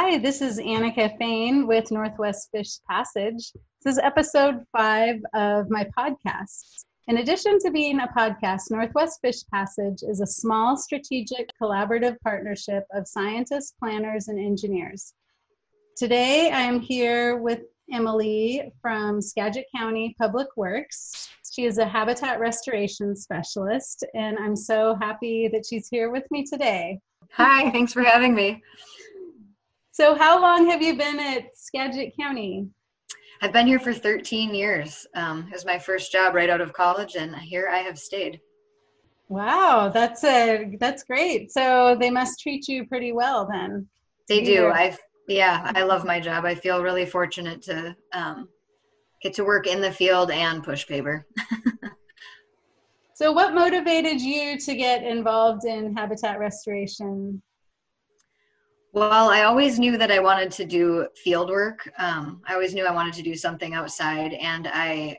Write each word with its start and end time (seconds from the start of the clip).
Hi, 0.00 0.16
this 0.16 0.40
is 0.40 0.60
Annika 0.60 1.18
Fain 1.18 1.66
with 1.66 1.90
Northwest 1.90 2.50
Fish 2.52 2.78
Passage. 2.88 3.50
This 3.82 3.94
is 3.94 3.98
episode 3.98 4.62
five 4.70 5.16
of 5.34 5.68
my 5.70 5.88
podcast. 5.98 6.84
In 7.08 7.16
addition 7.16 7.58
to 7.58 7.72
being 7.72 7.98
a 7.98 8.06
podcast, 8.16 8.70
Northwest 8.70 9.18
Fish 9.20 9.42
Passage 9.52 10.04
is 10.08 10.20
a 10.20 10.26
small 10.26 10.76
strategic 10.76 11.50
collaborative 11.60 12.16
partnership 12.20 12.84
of 12.92 13.08
scientists, 13.08 13.74
planners, 13.80 14.28
and 14.28 14.38
engineers. 14.38 15.14
Today 15.96 16.52
I 16.52 16.60
am 16.60 16.78
here 16.78 17.38
with 17.38 17.62
Emily 17.92 18.72
from 18.80 19.20
Skagit 19.20 19.66
County 19.76 20.14
Public 20.16 20.46
Works. 20.56 21.28
She 21.52 21.64
is 21.64 21.78
a 21.78 21.88
habitat 21.88 22.38
restoration 22.38 23.16
specialist, 23.16 24.04
and 24.14 24.38
I'm 24.38 24.54
so 24.54 24.96
happy 25.00 25.48
that 25.48 25.66
she's 25.68 25.88
here 25.88 26.10
with 26.12 26.22
me 26.30 26.44
today. 26.44 27.00
Hi, 27.32 27.68
thanks 27.72 27.92
for 27.92 28.04
having 28.04 28.32
me. 28.32 28.62
So, 29.98 30.14
how 30.14 30.40
long 30.40 30.70
have 30.70 30.80
you 30.80 30.96
been 30.96 31.18
at 31.18 31.56
Skagit 31.56 32.16
County? 32.16 32.68
I've 33.42 33.52
been 33.52 33.66
here 33.66 33.80
for 33.80 33.92
13 33.92 34.54
years. 34.54 35.04
Um, 35.16 35.48
it 35.48 35.52
was 35.52 35.66
my 35.66 35.76
first 35.76 36.12
job 36.12 36.36
right 36.36 36.48
out 36.48 36.60
of 36.60 36.72
college, 36.72 37.16
and 37.16 37.34
here 37.34 37.68
I 37.68 37.78
have 37.78 37.98
stayed. 37.98 38.40
Wow, 39.28 39.90
that's 39.92 40.22
a 40.22 40.76
that's 40.78 41.02
great. 41.02 41.50
So 41.50 41.96
they 41.98 42.10
must 42.10 42.38
treat 42.38 42.68
you 42.68 42.86
pretty 42.86 43.10
well 43.10 43.48
then. 43.50 43.88
They 44.28 44.44
do. 44.44 44.68
I 44.68 44.96
yeah, 45.26 45.72
I 45.74 45.82
love 45.82 46.04
my 46.04 46.20
job. 46.20 46.44
I 46.44 46.54
feel 46.54 46.80
really 46.80 47.04
fortunate 47.04 47.60
to 47.62 47.96
um, 48.12 48.48
get 49.20 49.34
to 49.34 49.44
work 49.44 49.66
in 49.66 49.80
the 49.80 49.90
field 49.90 50.30
and 50.30 50.62
push 50.62 50.86
paper. 50.86 51.26
so, 53.14 53.32
what 53.32 53.52
motivated 53.52 54.20
you 54.20 54.60
to 54.60 54.76
get 54.76 55.02
involved 55.02 55.64
in 55.64 55.96
habitat 55.96 56.38
restoration? 56.38 57.42
Well, 58.92 59.28
I 59.28 59.42
always 59.42 59.78
knew 59.78 59.98
that 59.98 60.10
I 60.10 60.18
wanted 60.18 60.50
to 60.52 60.64
do 60.64 61.08
field 61.22 61.50
work. 61.50 61.90
Um, 61.98 62.40
I 62.48 62.54
always 62.54 62.74
knew 62.74 62.86
I 62.86 62.94
wanted 62.94 63.12
to 63.14 63.22
do 63.22 63.34
something 63.34 63.74
outside, 63.74 64.32
and 64.32 64.66
I 64.66 65.18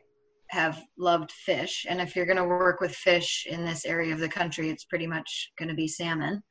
have 0.50 0.82
loved 0.98 1.32
fish. 1.32 1.86
And 1.88 2.02
if 2.02 2.16
you're 2.16 2.26
going 2.26 2.38
to 2.38 2.44
work 2.44 2.82
with 2.82 2.96
fish 2.96 3.46
in 3.48 3.64
this 3.64 3.86
area 3.86 4.12
of 4.12 4.20
the 4.20 4.28
country, 4.28 4.72
it's 4.72 4.86
pretty 4.86 5.06
much 5.06 5.52
going 5.60 5.70
to 5.70 5.76
be 5.76 5.88
salmon. 5.88 6.42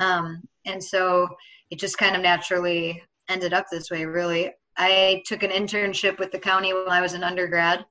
Um, 0.00 0.42
and 0.64 0.82
so 0.82 1.28
it 1.70 1.78
just 1.78 1.98
kind 1.98 2.16
of 2.16 2.22
naturally 2.22 3.00
ended 3.28 3.52
up 3.52 3.66
this 3.70 3.88
way, 3.88 4.04
really. 4.04 4.52
I 4.76 5.22
took 5.24 5.44
an 5.44 5.52
internship 5.52 6.18
with 6.18 6.32
the 6.32 6.38
county 6.38 6.74
while 6.74 6.90
I 6.90 7.00
was 7.00 7.12
an 7.12 7.22
undergrad 7.22 7.86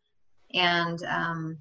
and 0.53 1.01
um, 1.03 1.57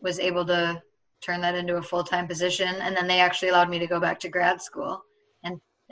was 0.00 0.18
able 0.18 0.46
to 0.46 0.82
turn 1.20 1.42
that 1.42 1.54
into 1.54 1.76
a 1.76 1.82
full 1.82 2.02
time 2.02 2.26
position. 2.26 2.76
And 2.76 2.96
then 2.96 3.06
they 3.06 3.20
actually 3.20 3.50
allowed 3.50 3.68
me 3.68 3.78
to 3.78 3.86
go 3.86 4.00
back 4.00 4.18
to 4.20 4.30
grad 4.30 4.62
school 4.62 5.04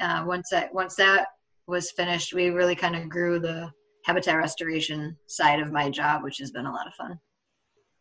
uh, 0.00 0.24
once 0.26 0.50
that 0.50 0.72
once 0.72 0.94
that 0.96 1.28
was 1.66 1.90
finished, 1.90 2.32
we 2.32 2.48
really 2.48 2.74
kind 2.74 2.96
of 2.96 3.08
grew 3.08 3.38
the 3.38 3.70
habitat 4.04 4.36
restoration 4.36 5.16
side 5.26 5.60
of 5.60 5.72
my 5.72 5.90
job, 5.90 6.22
which 6.22 6.38
has 6.38 6.50
been 6.50 6.66
a 6.66 6.72
lot 6.72 6.86
of 6.86 6.94
fun. 6.94 7.18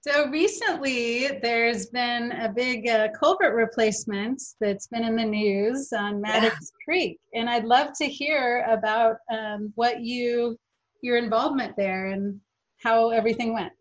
So 0.02 0.30
recently, 0.30 1.40
there's 1.42 1.88
been 1.88 2.31
a 2.31 2.48
big 2.48 2.88
uh, 2.88 3.09
culvert 3.20 3.56
replacement 3.56 4.42
that's 4.62 4.88
been 4.88 5.03
in 5.03 5.18
the 5.18 5.25
news 5.25 5.92
on 5.92 6.22
Maddox 6.22 6.56
yeah. 6.62 6.86
Creek, 6.86 7.20
and 7.34 7.50
I'd 7.50 7.66
love 7.66 7.90
to 8.00 8.06
hear 8.06 8.66
about 8.70 9.18
um, 9.31 9.73
what 9.75 10.02
you 10.02 10.58
your 11.02 11.18
involvement 11.18 11.75
there 11.78 12.08
and 12.08 12.40
how 12.81 13.09
everything 13.09 13.53
went. 13.53 13.73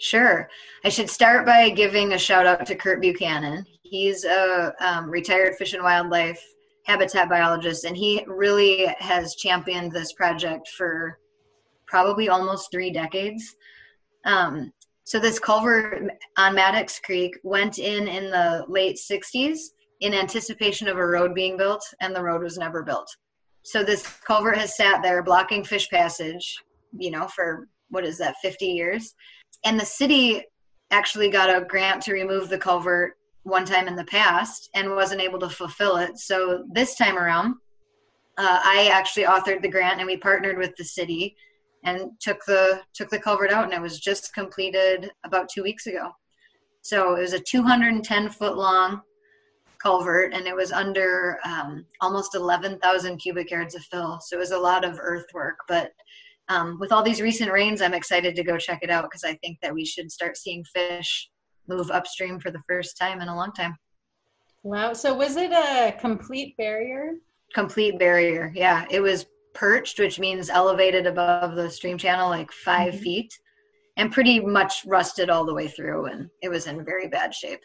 Sure. 0.00 0.48
I 0.84 0.88
should 0.88 1.10
start 1.10 1.46
by 1.46 1.70
giving 1.70 2.12
a 2.12 2.18
shout 2.18 2.46
out 2.46 2.66
to 2.66 2.74
Kurt 2.74 3.00
Buchanan. 3.00 3.64
He's 3.82 4.24
a 4.24 4.72
um, 4.80 5.10
retired 5.10 5.56
fish 5.56 5.72
and 5.72 5.82
wildlife 5.82 6.42
habitat 6.84 7.28
biologist, 7.28 7.84
and 7.84 7.96
he 7.96 8.24
really 8.26 8.86
has 8.98 9.34
championed 9.36 9.92
this 9.92 10.12
project 10.12 10.68
for 10.68 11.18
probably 11.86 12.28
almost 12.28 12.70
three 12.70 12.90
decades. 12.90 13.56
Um, 14.24 14.72
so 15.04 15.18
this 15.18 15.38
culvert 15.38 16.02
on 16.38 16.54
Maddox 16.54 16.98
Creek 17.00 17.38
went 17.42 17.78
in 17.78 18.08
in 18.08 18.30
the 18.30 18.64
late 18.68 18.96
60s 18.96 19.58
in 20.00 20.14
anticipation 20.14 20.88
of 20.88 20.96
a 20.96 21.06
road 21.06 21.34
being 21.34 21.56
built, 21.56 21.84
and 22.00 22.14
the 22.14 22.22
road 22.22 22.42
was 22.42 22.58
never 22.58 22.82
built. 22.82 23.08
So 23.62 23.82
this 23.82 24.06
culvert 24.26 24.58
has 24.58 24.76
sat 24.76 25.02
there 25.02 25.22
blocking 25.22 25.64
fish 25.64 25.88
passage, 25.88 26.56
you 26.96 27.10
know, 27.10 27.28
for 27.28 27.68
what 27.88 28.04
is 28.04 28.18
that, 28.18 28.36
50 28.42 28.66
years? 28.66 29.14
And 29.64 29.80
the 29.80 29.86
city 29.86 30.42
actually 30.90 31.30
got 31.30 31.54
a 31.54 31.64
grant 31.64 32.02
to 32.02 32.12
remove 32.12 32.48
the 32.48 32.58
culvert 32.58 33.14
one 33.44 33.64
time 33.64 33.86
in 33.86 33.94
the 33.94 34.04
past 34.04 34.70
and 34.74 34.90
wasn't 34.90 35.20
able 35.20 35.38
to 35.38 35.48
fulfill 35.48 35.96
it. 35.96 36.18
So 36.18 36.64
this 36.72 36.96
time 36.96 37.16
around, 37.16 37.54
uh, 38.36 38.60
I 38.64 38.90
actually 38.92 39.24
authored 39.24 39.62
the 39.62 39.70
grant 39.70 40.00
and 40.00 40.06
we 40.06 40.16
partnered 40.16 40.58
with 40.58 40.74
the 40.76 40.84
city 40.84 41.36
and 41.84 42.10
took 42.20 42.44
the 42.46 42.80
took 42.94 43.10
the 43.10 43.18
culvert 43.18 43.52
out 43.52 43.64
and 43.64 43.72
it 43.72 43.80
was 43.80 44.00
just 44.00 44.34
completed 44.34 45.10
about 45.24 45.48
two 45.48 45.62
weeks 45.62 45.86
ago. 45.86 46.10
So 46.80 47.14
it 47.14 47.20
was 47.20 47.34
a 47.34 47.40
210 47.40 48.30
foot 48.30 48.56
long 48.56 49.02
culvert 49.78 50.32
and 50.32 50.46
it 50.46 50.56
was 50.56 50.72
under 50.72 51.38
um, 51.44 51.84
almost 52.00 52.34
11,000 52.34 53.18
cubic 53.18 53.50
yards 53.50 53.74
of 53.74 53.84
fill. 53.84 54.18
So 54.20 54.36
it 54.36 54.40
was 54.40 54.52
a 54.52 54.58
lot 54.58 54.84
of 54.84 54.98
earthwork, 54.98 55.58
but 55.68 55.92
um, 56.48 56.78
with 56.80 56.92
all 56.92 57.02
these 57.02 57.22
recent 57.22 57.52
rains, 57.52 57.80
I'm 57.80 57.94
excited 57.94 58.34
to 58.36 58.44
go 58.44 58.58
check 58.58 58.80
it 58.82 58.90
out 58.90 59.04
because 59.04 59.24
I 59.24 59.34
think 59.36 59.58
that 59.60 59.74
we 59.74 59.84
should 59.84 60.10
start 60.10 60.36
seeing 60.36 60.64
fish 60.64 61.30
move 61.68 61.90
upstream 61.90 62.38
for 62.38 62.50
the 62.50 62.62
first 62.68 62.96
time 62.96 63.20
in 63.20 63.28
a 63.28 63.36
long 63.36 63.52
time. 63.52 63.76
Wow. 64.62 64.92
So 64.92 65.14
was 65.14 65.36
it 65.36 65.52
a 65.52 65.92
complete 65.98 66.56
barrier? 66.56 67.14
Complete 67.54 67.98
barrier. 67.98 68.52
Yeah. 68.54 68.86
It 68.90 69.00
was 69.00 69.26
perched, 69.54 69.98
which 69.98 70.18
means 70.18 70.50
elevated 70.50 71.06
above 71.06 71.54
the 71.54 71.70
stream 71.70 71.98
channel 71.98 72.28
like 72.28 72.50
5 72.50 72.94
mm-hmm. 72.94 73.02
feet 73.02 73.38
and 73.96 74.12
pretty 74.12 74.40
much 74.40 74.84
rusted 74.86 75.30
all 75.30 75.44
the 75.44 75.54
way 75.54 75.68
through. 75.68 76.06
And 76.06 76.30
it 76.42 76.48
was 76.48 76.66
in 76.66 76.84
very 76.84 77.08
bad 77.08 77.34
shape. 77.34 77.60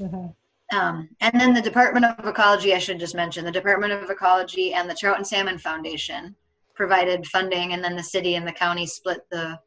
Mm-hmm. 0.00 0.76
Um, 0.76 1.08
and 1.20 1.40
then 1.40 1.54
the 1.54 1.62
Department 1.62 2.04
of 2.04 2.26
Ecology, 2.26 2.74
I 2.74 2.78
should 2.78 2.98
just 2.98 3.14
mention, 3.14 3.44
the 3.44 3.52
Department 3.52 3.92
of 3.92 4.10
Ecology 4.10 4.74
and 4.74 4.90
the 4.90 4.94
Trout 4.94 5.16
and 5.16 5.26
Salmon 5.26 5.58
Foundation 5.58 6.34
provided 6.74 7.26
funding, 7.26 7.72
and 7.72 7.82
then 7.82 7.96
the 7.96 8.02
city 8.02 8.34
and 8.34 8.46
the 8.46 8.52
county 8.52 8.86
split 8.86 9.20
the 9.30 9.58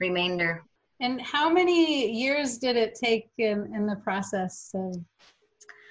remainder 0.00 0.64
and 1.02 1.20
how 1.20 1.50
many 1.50 2.10
years 2.12 2.58
did 2.58 2.76
it 2.76 2.94
take 2.94 3.28
in, 3.36 3.74
in 3.74 3.86
the 3.86 3.96
process 3.96 4.70
of 4.72 4.94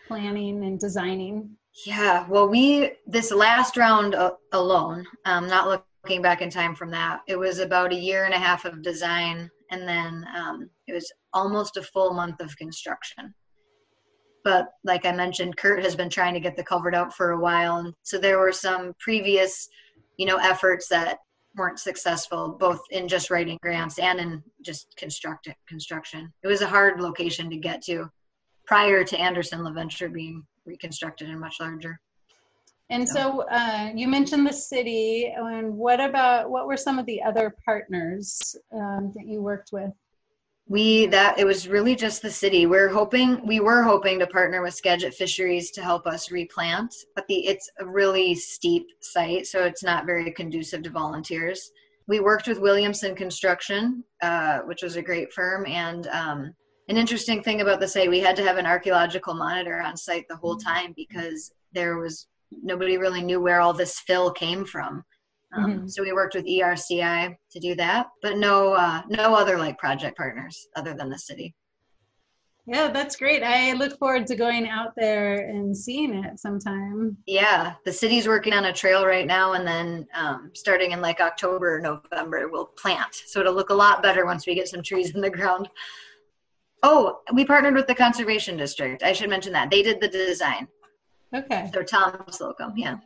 planning 0.07 0.63
and 0.63 0.79
designing? 0.79 1.49
Yeah, 1.85 2.25
well, 2.29 2.47
we, 2.47 2.93
this 3.05 3.31
last 3.31 3.75
round 3.75 4.15
alone, 4.53 5.05
um, 5.25 5.47
not 5.47 5.83
looking 6.03 6.21
back 6.21 6.41
in 6.41 6.49
time 6.49 6.75
from 6.75 6.89
that, 6.91 7.21
it 7.27 7.37
was 7.37 7.59
about 7.59 7.91
a 7.91 7.99
year 7.99 8.23
and 8.23 8.33
a 8.33 8.39
half 8.39 8.63
of 8.63 8.81
design, 8.81 9.49
and 9.69 9.87
then 9.87 10.25
um, 10.35 10.69
it 10.87 10.93
was 10.93 11.11
almost 11.33 11.75
a 11.75 11.83
full 11.83 12.13
month 12.13 12.39
of 12.39 12.57
construction. 12.57 13.33
But 14.45 14.69
like 14.85 15.05
I 15.05 15.11
mentioned, 15.11 15.57
Kurt 15.57 15.83
has 15.83 15.95
been 15.95 16.09
trying 16.09 16.33
to 16.35 16.39
get 16.39 16.55
the 16.55 16.63
culvert 16.63 16.95
out 16.95 17.13
for 17.13 17.31
a 17.31 17.39
while, 17.39 17.77
and 17.77 17.93
so 18.03 18.17
there 18.17 18.39
were 18.39 18.53
some 18.53 18.93
previous, 18.99 19.67
you 20.17 20.25
know, 20.25 20.37
efforts 20.37 20.87
that 20.87 21.17
weren't 21.55 21.79
successful 21.79 22.55
both 22.59 22.81
in 22.91 23.07
just 23.07 23.29
writing 23.29 23.57
grants 23.61 23.99
and 23.99 24.19
in 24.19 24.43
just 24.63 24.95
construct 24.97 25.49
construction. 25.67 26.31
It 26.43 26.47
was 26.47 26.61
a 26.61 26.67
hard 26.67 27.01
location 27.01 27.49
to 27.49 27.57
get 27.57 27.81
to 27.83 28.09
prior 28.65 29.03
to 29.03 29.19
Anderson 29.19 29.59
LaVenture 29.59 30.13
being 30.13 30.45
reconstructed 30.65 31.29
and 31.29 31.39
much 31.39 31.57
larger. 31.59 31.99
And 32.89 33.07
so 33.07 33.45
uh, 33.49 33.91
you 33.95 34.09
mentioned 34.09 34.45
the 34.45 34.51
city, 34.51 35.33
and 35.33 35.77
what 35.77 36.01
about 36.01 36.49
what 36.49 36.67
were 36.67 36.75
some 36.75 36.99
of 36.99 37.05
the 37.05 37.23
other 37.23 37.55
partners 37.63 38.53
um, 38.73 39.13
that 39.15 39.25
you 39.25 39.41
worked 39.41 39.69
with? 39.71 39.91
We 40.71 41.05
that 41.07 41.37
it 41.37 41.45
was 41.45 41.67
really 41.67 41.97
just 41.97 42.21
the 42.21 42.31
city. 42.31 42.65
We're 42.65 42.87
hoping 42.87 43.45
we 43.45 43.59
were 43.59 43.83
hoping 43.83 44.19
to 44.19 44.27
partner 44.27 44.61
with 44.61 44.73
skagit 44.73 45.13
fisheries 45.13 45.69
to 45.71 45.81
help 45.81 46.07
us 46.07 46.31
replant 46.31 46.95
but 47.13 47.27
the 47.27 47.45
it's 47.45 47.69
a 47.79 47.85
really 47.85 48.35
steep 48.35 48.87
site 49.01 49.45
so 49.45 49.65
it's 49.65 49.83
not 49.83 50.05
very 50.05 50.31
conducive 50.31 50.81
to 50.83 50.89
volunteers. 50.89 51.71
We 52.07 52.21
worked 52.21 52.47
with 52.47 52.61
williamson 52.61 53.15
construction 53.15 54.05
uh, 54.21 54.59
which 54.59 54.81
was 54.81 54.95
a 54.95 55.01
great 55.01 55.33
firm 55.33 55.65
and 55.65 56.07
um, 56.07 56.53
an 56.87 56.95
interesting 56.95 57.43
thing 57.43 57.59
about 57.59 57.81
the 57.81 57.87
site 57.87 58.09
we 58.09 58.21
had 58.21 58.37
to 58.37 58.43
have 58.43 58.57
an 58.57 58.65
archaeological 58.65 59.33
monitor 59.33 59.81
on 59.81 59.97
site 59.97 60.25
the 60.29 60.37
whole 60.37 60.55
time 60.55 60.93
because 60.95 61.51
there 61.73 61.97
was 61.97 62.27
nobody 62.63 62.97
really 62.97 63.21
knew 63.21 63.41
where 63.41 63.59
all 63.59 63.73
this 63.73 63.99
fill 63.99 64.31
came 64.31 64.63
from 64.63 65.03
um, 65.53 65.65
mm-hmm. 65.65 65.87
So 65.87 66.03
we 66.03 66.13
worked 66.13 66.35
with 66.35 66.45
ERCI 66.45 67.35
to 67.51 67.59
do 67.59 67.75
that, 67.75 68.07
but 68.21 68.37
no, 68.37 68.73
uh, 68.73 69.01
no 69.09 69.35
other 69.35 69.57
like 69.57 69.77
project 69.77 70.17
partners 70.17 70.67
other 70.75 70.93
than 70.93 71.09
the 71.09 71.19
city. 71.19 71.55
Yeah, 72.67 72.89
that's 72.89 73.15
great. 73.15 73.43
I 73.43 73.73
look 73.73 73.97
forward 73.97 74.27
to 74.27 74.35
going 74.35 74.69
out 74.69 74.93
there 74.95 75.49
and 75.49 75.75
seeing 75.75 76.13
it 76.13 76.39
sometime. 76.39 77.17
Yeah, 77.25 77.73
the 77.85 77.91
city's 77.91 78.27
working 78.27 78.53
on 78.53 78.65
a 78.65 78.73
trail 78.73 79.05
right 79.05 79.25
now, 79.25 79.53
and 79.53 79.67
then 79.67 80.07
um, 80.15 80.51
starting 80.53 80.91
in 80.91 81.01
like 81.01 81.19
October 81.19 81.75
or 81.75 81.79
November, 81.81 82.47
we'll 82.49 82.67
plant. 82.67 83.23
So 83.25 83.39
it'll 83.39 83.55
look 83.55 83.71
a 83.71 83.75
lot 83.75 84.03
better 84.03 84.25
once 84.25 84.45
we 84.45 84.55
get 84.55 84.67
some 84.67 84.83
trees 84.83 85.13
in 85.15 85.21
the 85.21 85.29
ground. 85.29 85.69
Oh, 86.83 87.19
we 87.33 87.45
partnered 87.45 87.75
with 87.75 87.87
the 87.87 87.95
Conservation 87.95 88.57
District. 88.57 89.03
I 89.03 89.13
should 89.13 89.29
mention 89.29 89.53
that. 89.53 89.69
They 89.69 89.81
did 89.81 89.99
the 89.99 90.07
design. 90.07 90.67
Okay. 91.35 91.69
So 91.73 91.81
Tom 91.81 92.23
Slocum, 92.29 92.73
yeah. 92.75 92.97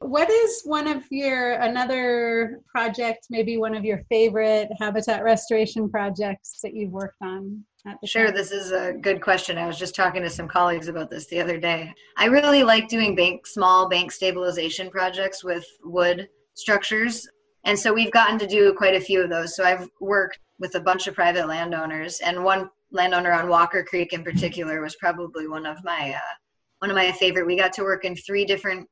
What 0.00 0.30
is 0.30 0.62
one 0.64 0.86
of 0.86 1.04
your 1.10 1.52
another 1.60 2.62
project, 2.66 3.26
maybe 3.28 3.58
one 3.58 3.74
of 3.74 3.84
your 3.84 4.02
favorite 4.08 4.70
habitat 4.80 5.22
restoration 5.22 5.90
projects 5.90 6.60
that 6.62 6.74
you've 6.74 6.90
worked 6.90 7.20
on? 7.20 7.62
Sure, 8.04 8.30
this 8.30 8.50
is 8.50 8.72
a 8.72 8.94
good 8.94 9.20
question. 9.20 9.58
I 9.58 9.66
was 9.66 9.78
just 9.78 9.94
talking 9.94 10.22
to 10.22 10.30
some 10.30 10.48
colleagues 10.48 10.88
about 10.88 11.10
this 11.10 11.26
the 11.26 11.40
other 11.40 11.58
day. 11.58 11.92
I 12.16 12.26
really 12.26 12.62
like 12.62 12.88
doing 12.88 13.14
bank 13.14 13.46
small 13.46 13.90
bank 13.90 14.10
stabilization 14.10 14.90
projects 14.90 15.44
with 15.44 15.66
wood 15.84 16.28
structures. 16.54 17.28
And 17.64 17.78
so 17.78 17.92
we've 17.92 18.12
gotten 18.12 18.38
to 18.38 18.46
do 18.46 18.72
quite 18.72 18.94
a 18.94 19.00
few 19.00 19.22
of 19.22 19.28
those. 19.28 19.54
So 19.54 19.64
I've 19.64 19.86
worked 20.00 20.38
with 20.58 20.74
a 20.76 20.80
bunch 20.80 21.08
of 21.08 21.14
private 21.14 21.46
landowners 21.46 22.20
and 22.20 22.42
one 22.42 22.70
landowner 22.90 23.32
on 23.32 23.48
Walker 23.48 23.84
Creek 23.84 24.14
in 24.14 24.24
particular 24.24 24.80
was 24.80 24.96
probably 24.96 25.46
one 25.46 25.66
of 25.66 25.76
my 25.84 26.14
uh, 26.16 26.34
one 26.78 26.90
of 26.90 26.96
my 26.96 27.12
favorite. 27.12 27.46
We 27.46 27.56
got 27.56 27.74
to 27.74 27.82
work 27.82 28.06
in 28.06 28.16
three 28.16 28.46
different 28.46 28.88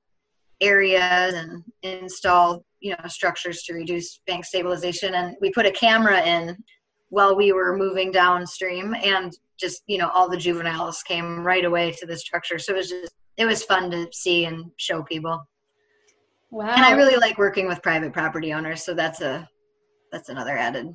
areas 0.61 1.35
and 1.35 1.63
install 1.83 2.65
you 2.81 2.91
know 2.91 3.09
structures 3.09 3.63
to 3.63 3.75
reduce 3.75 4.21
bank 4.27 4.45
stabilization. 4.45 5.15
And 5.15 5.37
we 5.41 5.51
put 5.51 5.67
a 5.67 5.71
camera 5.71 6.23
in 6.23 6.57
while 7.11 7.37
we 7.37 7.53
were 7.53 7.77
moving 7.77 8.11
downstream 8.11 8.95
and 8.95 9.37
just 9.59 9.83
you 9.87 9.99
know 9.99 10.09
all 10.11 10.29
the 10.29 10.37
juveniles 10.37 11.03
came 11.03 11.41
right 11.41 11.65
away 11.65 11.93
to 11.93 12.07
the 12.07 12.17
structure. 12.17 12.59
So 12.59 12.75
it 12.75 12.77
was 12.77 12.89
just 12.89 13.15
it 13.37 13.47
was 13.47 13.63
fun 13.65 13.91
to 13.91 14.09
see 14.13 14.45
and 14.45 14.71
show 14.77 15.03
people. 15.03 15.47
Wow 16.51 16.71
and 16.71 16.83
i 16.83 16.93
really 16.93 17.17
like 17.17 17.37
working 17.37 17.69
with 17.69 17.83
private 17.83 18.13
property 18.13 18.53
owners. 18.53 18.85
So 18.85 18.95
that's 18.95 19.21
a 19.21 19.49
that's 20.13 20.29
another 20.29 20.57
added 20.57 20.95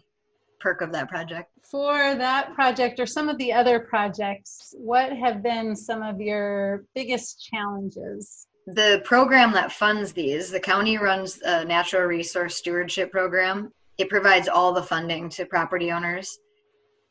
perk 0.60 0.82
of 0.82 0.92
that 0.94 1.10
project. 1.10 1.50
For 1.70 2.16
that 2.16 2.54
project 2.54 3.00
or 3.00 3.06
some 3.06 3.30
of 3.30 3.38
the 3.38 3.52
other 3.52 3.80
projects 3.80 4.74
what 4.78 5.12
have 5.14 5.44
been 5.44 5.76
some 5.76 6.02
of 6.02 6.20
your 6.20 6.86
biggest 6.96 7.48
challenges 7.52 8.48
the 8.68 9.02
program 9.04 9.52
that 9.54 9.72
funds 9.72 10.14
these, 10.14 10.50
the 10.50 10.60
county 10.60 10.98
runs 10.98 11.40
a 11.44 11.66
natural 11.66 12.04
resource 12.04 12.56
stewardship 12.56 13.12
program. 13.12 13.72
It 13.98 14.10
provides 14.10 14.48
all 14.48 14.74
the 14.74 14.84
funding 14.84 15.30
to 15.30 15.46
property 15.46 15.92
owners. 15.92 16.40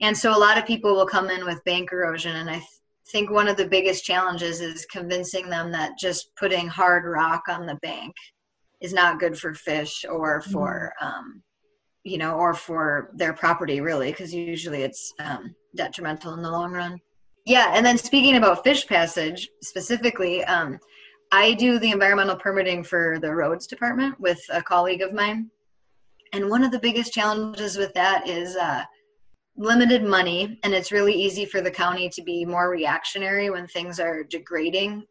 And 0.00 0.16
so 0.16 0.36
a 0.36 0.38
lot 0.38 0.58
of 0.58 0.66
people 0.66 0.94
will 0.94 1.06
come 1.06 1.30
in 1.30 1.44
with 1.44 1.64
bank 1.64 1.90
erosion. 1.92 2.36
And 2.36 2.50
I 2.50 2.54
th- 2.54 2.66
think 3.10 3.30
one 3.30 3.48
of 3.48 3.56
the 3.56 3.68
biggest 3.68 4.04
challenges 4.04 4.60
is 4.60 4.86
convincing 4.86 5.48
them 5.48 5.70
that 5.72 5.98
just 5.98 6.30
putting 6.36 6.66
hard 6.66 7.04
rock 7.04 7.42
on 7.48 7.66
the 7.66 7.76
bank 7.76 8.14
is 8.80 8.92
not 8.92 9.20
good 9.20 9.38
for 9.38 9.54
fish 9.54 10.04
or 10.10 10.40
mm-hmm. 10.40 10.52
for, 10.52 10.92
mm-hmm. 11.00 11.06
um, 11.06 11.42
you 12.02 12.18
know, 12.18 12.34
or 12.34 12.54
for 12.54 13.10
their 13.14 13.32
property 13.32 13.80
really, 13.80 14.10
because 14.10 14.34
usually 14.34 14.82
it's 14.82 15.12
um, 15.20 15.54
detrimental 15.76 16.34
in 16.34 16.42
the 16.42 16.50
long 16.50 16.72
run. 16.72 16.98
Yeah. 17.44 17.72
And 17.74 17.84
then 17.84 17.98
speaking 17.98 18.36
about 18.36 18.64
fish 18.64 18.86
passage 18.86 19.48
specifically, 19.62 20.42
um, 20.44 20.78
I 21.32 21.54
do 21.54 21.78
the 21.78 21.90
environmental 21.90 22.36
permitting 22.36 22.84
for 22.84 23.18
the 23.18 23.34
roads 23.34 23.66
department 23.66 24.20
with 24.20 24.38
a 24.50 24.62
colleague 24.62 25.00
of 25.00 25.14
mine. 25.14 25.50
And 26.34 26.50
one 26.50 26.62
of 26.62 26.70
the 26.70 26.78
biggest 26.78 27.14
challenges 27.14 27.78
with 27.78 27.94
that 27.94 28.28
is 28.28 28.54
uh, 28.54 28.84
limited 29.56 30.04
money. 30.04 30.58
And 30.62 30.74
it's 30.74 30.92
really 30.92 31.14
easy 31.14 31.46
for 31.46 31.62
the 31.62 31.70
county 31.70 32.10
to 32.10 32.22
be 32.22 32.44
more 32.44 32.68
reactionary 32.68 33.48
when 33.48 33.66
things 33.66 33.98
are 33.98 34.24
degrading 34.24 35.04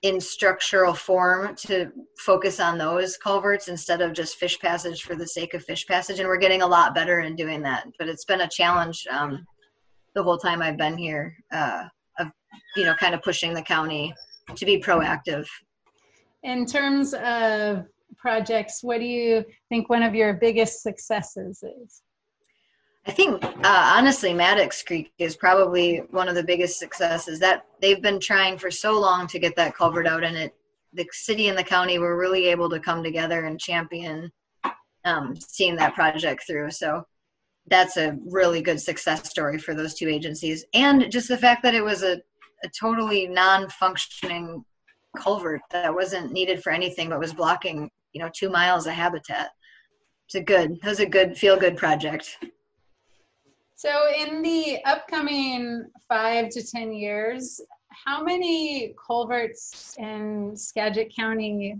in 0.00 0.20
structural 0.20 0.94
form 0.94 1.54
to 1.56 1.90
focus 2.18 2.60
on 2.60 2.78
those 2.78 3.18
culverts 3.18 3.68
instead 3.68 4.00
of 4.00 4.14
just 4.14 4.36
fish 4.36 4.58
passage 4.60 5.02
for 5.02 5.16
the 5.16 5.26
sake 5.26 5.52
of 5.52 5.64
fish 5.64 5.86
passage. 5.86 6.18
And 6.18 6.28
we're 6.28 6.38
getting 6.38 6.62
a 6.62 6.66
lot 6.66 6.94
better 6.94 7.20
in 7.20 7.36
doing 7.36 7.60
that. 7.62 7.86
But 7.98 8.08
it's 8.08 8.24
been 8.24 8.40
a 8.40 8.48
challenge 8.48 9.06
um, 9.10 9.44
the 10.14 10.22
whole 10.22 10.38
time 10.38 10.62
I've 10.62 10.78
been 10.78 10.96
here 10.96 11.36
uh, 11.52 11.84
of, 12.20 12.28
you 12.74 12.84
know, 12.84 12.94
kind 12.94 13.14
of 13.14 13.20
pushing 13.20 13.52
the 13.52 13.60
county 13.60 14.14
to 14.54 14.64
be 14.64 14.80
proactive. 14.80 15.46
In 16.42 16.66
terms 16.66 17.14
of 17.14 17.84
projects, 18.16 18.82
what 18.82 18.98
do 18.98 19.06
you 19.06 19.44
think 19.68 19.88
one 19.88 20.02
of 20.02 20.14
your 20.14 20.34
biggest 20.34 20.82
successes 20.82 21.62
is? 21.62 22.02
I 23.06 23.10
think 23.10 23.42
uh, 23.42 23.92
honestly, 23.96 24.34
Maddox 24.34 24.82
Creek 24.82 25.12
is 25.18 25.34
probably 25.34 26.02
one 26.10 26.28
of 26.28 26.34
the 26.34 26.42
biggest 26.42 26.78
successes. 26.78 27.40
That 27.40 27.64
they've 27.80 28.02
been 28.02 28.20
trying 28.20 28.58
for 28.58 28.70
so 28.70 29.00
long 29.00 29.26
to 29.28 29.38
get 29.38 29.56
that 29.56 29.74
culvert 29.74 30.06
out, 30.06 30.24
and 30.24 30.36
it 30.36 30.54
the 30.92 31.06
city 31.12 31.48
and 31.48 31.56
the 31.56 31.64
county 31.64 31.98
were 31.98 32.18
really 32.18 32.46
able 32.46 32.68
to 32.68 32.80
come 32.80 33.02
together 33.02 33.46
and 33.46 33.58
champion 33.58 34.30
um, 35.04 35.34
seeing 35.36 35.76
that 35.76 35.94
project 35.94 36.44
through. 36.46 36.70
So 36.70 37.06
that's 37.66 37.96
a 37.96 38.16
really 38.26 38.62
good 38.62 38.80
success 38.80 39.28
story 39.28 39.58
for 39.58 39.74
those 39.74 39.94
two 39.94 40.08
agencies, 40.08 40.66
and 40.74 41.10
just 41.10 41.28
the 41.28 41.38
fact 41.38 41.62
that 41.62 41.74
it 41.74 41.84
was 41.84 42.02
a 42.02 42.20
a 42.64 42.68
totally 42.68 43.26
non-functioning 43.28 44.64
culvert 45.16 45.60
that 45.70 45.94
wasn't 45.94 46.32
needed 46.32 46.62
for 46.62 46.70
anything 46.70 47.08
but 47.08 47.18
was 47.18 47.32
blocking 47.32 47.90
you 48.12 48.20
know 48.20 48.30
two 48.34 48.50
miles 48.50 48.86
of 48.86 48.92
habitat. 48.92 49.50
It's 50.26 50.34
a 50.34 50.42
good 50.42 50.72
it 50.72 50.84
was 50.84 51.00
a 51.00 51.06
good 51.06 51.36
feel 51.36 51.56
good 51.56 51.76
project. 51.76 52.38
So 53.76 53.90
in 54.16 54.42
the 54.42 54.78
upcoming 54.84 55.86
five 56.08 56.48
to 56.50 56.62
ten 56.66 56.92
years 56.92 57.60
how 58.04 58.22
many 58.22 58.94
culverts 59.06 59.96
in 59.98 60.56
skagit 60.56 61.14
county 61.14 61.76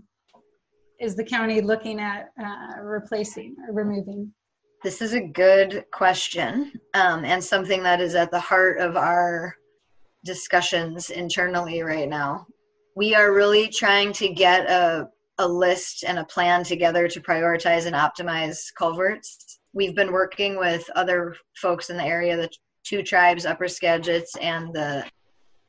is 1.00 1.14
the 1.14 1.24
county 1.24 1.60
looking 1.60 2.00
at 2.00 2.30
uh, 2.42 2.80
replacing 2.82 3.54
or 3.66 3.74
removing? 3.74 4.32
This 4.82 5.00
is 5.00 5.12
a 5.12 5.20
good 5.20 5.84
question 5.92 6.72
um, 6.94 7.24
and 7.24 7.42
something 7.42 7.82
that 7.82 8.00
is 8.00 8.14
at 8.14 8.30
the 8.30 8.40
heart 8.40 8.78
of 8.80 8.96
our 8.96 9.56
discussions 10.24 11.10
internally 11.10 11.82
right 11.82 12.08
now. 12.08 12.46
We 12.96 13.14
are 13.14 13.32
really 13.32 13.68
trying 13.68 14.12
to 14.14 14.28
get 14.28 14.68
a, 14.68 15.08
a 15.38 15.46
list 15.46 16.04
and 16.04 16.18
a 16.18 16.24
plan 16.24 16.64
together 16.64 17.08
to 17.08 17.20
prioritize 17.20 17.86
and 17.86 17.94
optimize 17.94 18.58
culverts. 18.76 19.60
We've 19.72 19.94
been 19.94 20.12
working 20.12 20.58
with 20.58 20.88
other 20.96 21.36
folks 21.56 21.90
in 21.90 21.96
the 21.96 22.04
area, 22.04 22.36
the 22.36 22.50
two 22.84 23.02
tribes, 23.02 23.46
Upper 23.46 23.68
Skagits 23.68 24.36
and 24.40 24.74
the 24.74 25.04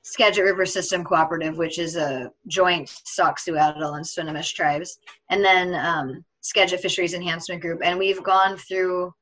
Skagit 0.04 0.44
River 0.44 0.66
System 0.66 1.04
Cooperative, 1.04 1.58
which 1.58 1.78
is 1.78 1.96
a 1.96 2.32
joint 2.48 2.90
Sauk 3.06 3.38
Suiattle 3.38 3.98
and 3.98 4.06
Swinomish 4.06 4.54
tribes, 4.54 4.98
and 5.30 5.44
then 5.44 5.76
um, 5.76 6.24
Skagit 6.42 6.80
Fisheries 6.80 7.14
Enhancement 7.14 7.62
Group. 7.62 7.82
And 7.84 8.00
we've 8.00 8.24
gone 8.24 8.58
through, 8.58 9.14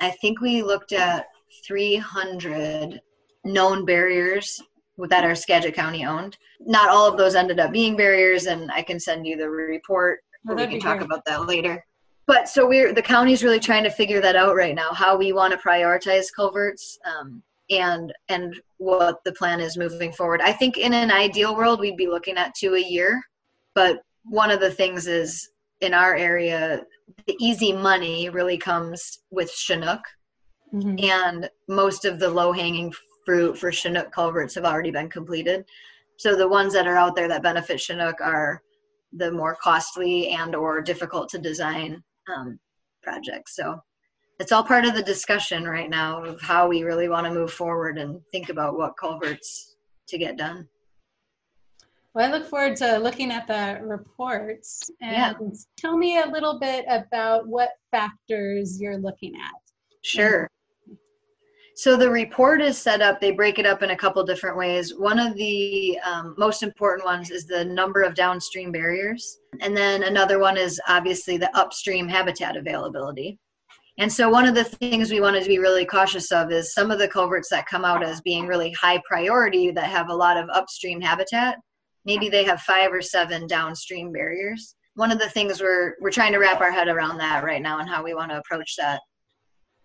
I 0.00 0.10
think 0.10 0.40
we 0.40 0.62
looked 0.62 0.92
at 0.92 1.26
300 1.66 3.00
known 3.44 3.84
barriers 3.84 4.60
that 5.08 5.24
are 5.24 5.34
Skagit 5.34 5.74
County 5.74 6.04
owned. 6.04 6.36
Not 6.60 6.88
all 6.88 7.08
of 7.08 7.16
those 7.16 7.34
ended 7.34 7.60
up 7.60 7.72
being 7.72 7.96
barriers, 7.96 8.46
and 8.46 8.70
I 8.72 8.82
can 8.82 8.98
send 8.98 9.26
you 9.26 9.36
the 9.36 9.48
report. 9.48 10.20
Well, 10.44 10.56
we 10.56 10.66
can 10.66 10.80
talk 10.80 10.98
great. 10.98 11.06
about 11.06 11.24
that 11.26 11.46
later. 11.46 11.84
But 12.26 12.48
so 12.48 12.68
we're 12.68 12.92
the 12.92 13.02
county's 13.02 13.42
really 13.42 13.60
trying 13.60 13.84
to 13.84 13.90
figure 13.90 14.20
that 14.20 14.36
out 14.36 14.54
right 14.54 14.74
now. 14.74 14.92
How 14.92 15.16
we 15.16 15.32
want 15.32 15.52
to 15.52 15.58
prioritize 15.58 16.26
culverts, 16.34 16.98
um, 17.06 17.42
and 17.70 18.12
and 18.28 18.54
what 18.78 19.22
the 19.24 19.32
plan 19.32 19.60
is 19.60 19.78
moving 19.78 20.12
forward. 20.12 20.40
I 20.42 20.52
think 20.52 20.76
in 20.76 20.92
an 20.92 21.10
ideal 21.10 21.56
world 21.56 21.80
we'd 21.80 21.96
be 21.96 22.08
looking 22.08 22.36
at 22.36 22.54
two 22.54 22.74
a 22.74 22.80
year, 22.80 23.22
but 23.74 24.00
one 24.24 24.50
of 24.50 24.60
the 24.60 24.70
things 24.70 25.06
is 25.06 25.48
in 25.80 25.94
our 25.94 26.14
area 26.16 26.82
the 27.26 27.36
easy 27.40 27.72
money 27.72 28.28
really 28.28 28.58
comes 28.58 29.20
with 29.30 29.50
Chinook. 29.50 30.00
Mm-hmm. 30.74 30.96
And 31.02 31.50
most 31.66 32.04
of 32.04 32.18
the 32.18 32.28
low 32.28 32.52
hanging 32.52 32.92
fruit 33.28 33.58
for 33.58 33.70
Chinook 33.70 34.10
culverts 34.10 34.54
have 34.54 34.64
already 34.64 34.90
been 34.90 35.10
completed. 35.10 35.66
So 36.16 36.34
the 36.34 36.48
ones 36.48 36.72
that 36.72 36.86
are 36.86 36.96
out 36.96 37.14
there 37.14 37.28
that 37.28 37.42
benefit 37.42 37.78
Chinook 37.78 38.22
are 38.22 38.62
the 39.12 39.30
more 39.30 39.54
costly 39.62 40.28
and 40.28 40.54
or 40.54 40.80
difficult 40.80 41.28
to 41.28 41.38
design 41.38 42.02
um, 42.34 42.58
projects. 43.02 43.54
So 43.54 43.82
it's 44.40 44.50
all 44.50 44.64
part 44.64 44.86
of 44.86 44.94
the 44.94 45.02
discussion 45.02 45.64
right 45.64 45.90
now 45.90 46.24
of 46.24 46.40
how 46.40 46.68
we 46.68 46.84
really 46.84 47.10
want 47.10 47.26
to 47.26 47.34
move 47.34 47.52
forward 47.52 47.98
and 47.98 48.18
think 48.32 48.48
about 48.48 48.78
what 48.78 48.96
culverts 48.98 49.76
to 50.06 50.16
get 50.16 50.38
done. 50.38 50.66
Well, 52.14 52.30
I 52.30 52.32
look 52.32 52.48
forward 52.48 52.76
to 52.76 52.96
looking 52.96 53.30
at 53.30 53.46
the 53.46 53.78
reports 53.82 54.90
and 55.02 55.12
yeah. 55.12 55.34
tell 55.76 55.98
me 55.98 56.18
a 56.18 56.26
little 56.26 56.58
bit 56.58 56.86
about 56.88 57.46
what 57.46 57.72
factors 57.90 58.80
you're 58.80 58.96
looking 58.96 59.34
at. 59.34 59.52
Sure. 60.02 60.48
So 61.78 61.96
the 61.96 62.10
report 62.10 62.60
is 62.60 62.76
set 62.76 63.00
up, 63.02 63.20
they 63.20 63.30
break 63.30 63.60
it 63.60 63.64
up 63.64 63.84
in 63.84 63.90
a 63.90 63.96
couple 63.96 64.24
different 64.24 64.56
ways. 64.56 64.96
One 64.98 65.20
of 65.20 65.36
the 65.36 65.96
um, 66.04 66.34
most 66.36 66.64
important 66.64 67.06
ones 67.06 67.30
is 67.30 67.46
the 67.46 67.64
number 67.64 68.02
of 68.02 68.16
downstream 68.16 68.72
barriers. 68.72 69.38
And 69.60 69.76
then 69.76 70.02
another 70.02 70.40
one 70.40 70.56
is 70.56 70.80
obviously 70.88 71.36
the 71.36 71.56
upstream 71.56 72.08
habitat 72.08 72.56
availability. 72.56 73.38
And 73.96 74.12
so 74.12 74.28
one 74.28 74.44
of 74.44 74.56
the 74.56 74.64
things 74.64 75.12
we 75.12 75.20
wanted 75.20 75.44
to 75.44 75.48
be 75.48 75.60
really 75.60 75.86
cautious 75.86 76.32
of 76.32 76.50
is 76.50 76.74
some 76.74 76.90
of 76.90 76.98
the 76.98 77.06
culverts 77.06 77.48
that 77.50 77.68
come 77.68 77.84
out 77.84 78.02
as 78.02 78.20
being 78.22 78.48
really 78.48 78.72
high 78.72 79.00
priority 79.06 79.70
that 79.70 79.84
have 79.84 80.08
a 80.08 80.16
lot 80.16 80.36
of 80.36 80.50
upstream 80.52 81.00
habitat. 81.00 81.58
Maybe 82.04 82.28
they 82.28 82.42
have 82.42 82.60
five 82.62 82.92
or 82.92 83.02
seven 83.02 83.46
downstream 83.46 84.10
barriers. 84.10 84.74
One 84.94 85.12
of 85.12 85.20
the 85.20 85.30
things 85.30 85.60
we're 85.60 85.94
we're 86.00 86.10
trying 86.10 86.32
to 86.32 86.40
wrap 86.40 86.60
our 86.60 86.72
head 86.72 86.88
around 86.88 87.18
that 87.18 87.44
right 87.44 87.62
now 87.62 87.78
and 87.78 87.88
how 87.88 88.02
we 88.02 88.14
want 88.14 88.32
to 88.32 88.38
approach 88.38 88.74
that. 88.78 88.98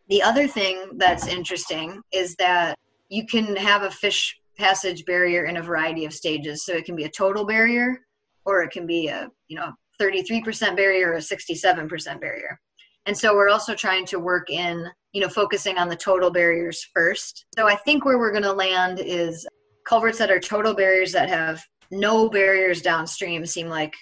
The 0.10 0.22
other 0.22 0.48
thing 0.48 0.92
that's 0.98 1.28
interesting 1.28 2.02
is 2.12 2.36
that 2.36 2.78
you 3.10 3.26
can 3.26 3.56
have 3.56 3.84
a 3.84 3.92
fish 3.92 4.36
passage 4.58 5.06
barrier 5.06 5.46
in 5.46 5.58
a 5.58 5.62
variety 5.62 6.06
of 6.06 6.14
stages. 6.14 6.66
So 6.66 6.74
it 6.74 6.86
can 6.86 6.96
be 6.96 7.06
a 7.06 7.10
total 7.10 7.46
barrier 7.46 8.00
or 8.46 8.62
it 8.64 8.72
can 8.72 8.86
be 8.86 9.08
a, 9.08 9.30
you 9.48 9.58
know, 9.58 9.72
33% 10.02 10.76
barrier 10.76 11.12
or 11.12 11.16
a 11.16 11.20
67% 11.20 12.20
barrier. 12.20 12.60
And 13.06 13.18
so 13.18 13.34
we're 13.36 13.50
also 13.50 13.76
trying 13.76 14.06
to 14.08 14.20
work 14.20 14.50
in, 14.50 14.86
you 15.12 15.22
know, 15.22 15.30
focusing 15.30 15.78
on 15.78 15.90
the 15.90 15.96
total 15.96 16.32
barriers 16.32 16.88
first. 16.94 17.46
So 17.56 17.68
I 17.68 17.76
think 17.76 18.06
where 18.06 18.18
we're 18.18 18.32
going 18.32 18.44
to 18.44 18.54
land 18.54 19.00
is 19.00 19.48
culverts 19.86 20.18
that 20.20 20.32
are 20.32 20.40
total 20.40 20.74
barriers 20.74 21.12
that 21.12 21.30
have 21.30 21.64
no 21.92 22.30
barriers 22.30 22.82
downstream 22.82 23.46
seem 23.46 23.68
like 23.68 23.94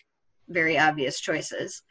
very 0.49 0.77
obvious 0.77 1.19
choices. 1.19 1.81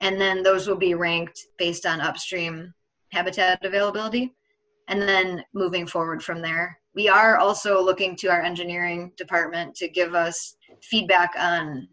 And 0.00 0.20
then 0.20 0.42
those 0.42 0.68
will 0.68 0.76
be 0.76 0.94
ranked 0.94 1.40
based 1.58 1.86
on 1.86 2.00
upstream 2.00 2.74
habitat 3.16 3.64
availability. 3.64 4.34
And 4.88 5.02
then 5.02 5.42
moving 5.54 5.86
forward 5.86 6.22
from 6.22 6.42
there, 6.42 6.78
we 6.94 7.08
are 7.08 7.38
also 7.38 7.82
looking 7.82 8.14
to 8.16 8.28
our 8.28 8.42
engineering 8.42 9.12
department 9.16 9.74
to 9.76 9.88
give 9.88 10.14
us 10.14 10.56
feedback 10.82 11.32
on 11.38 11.88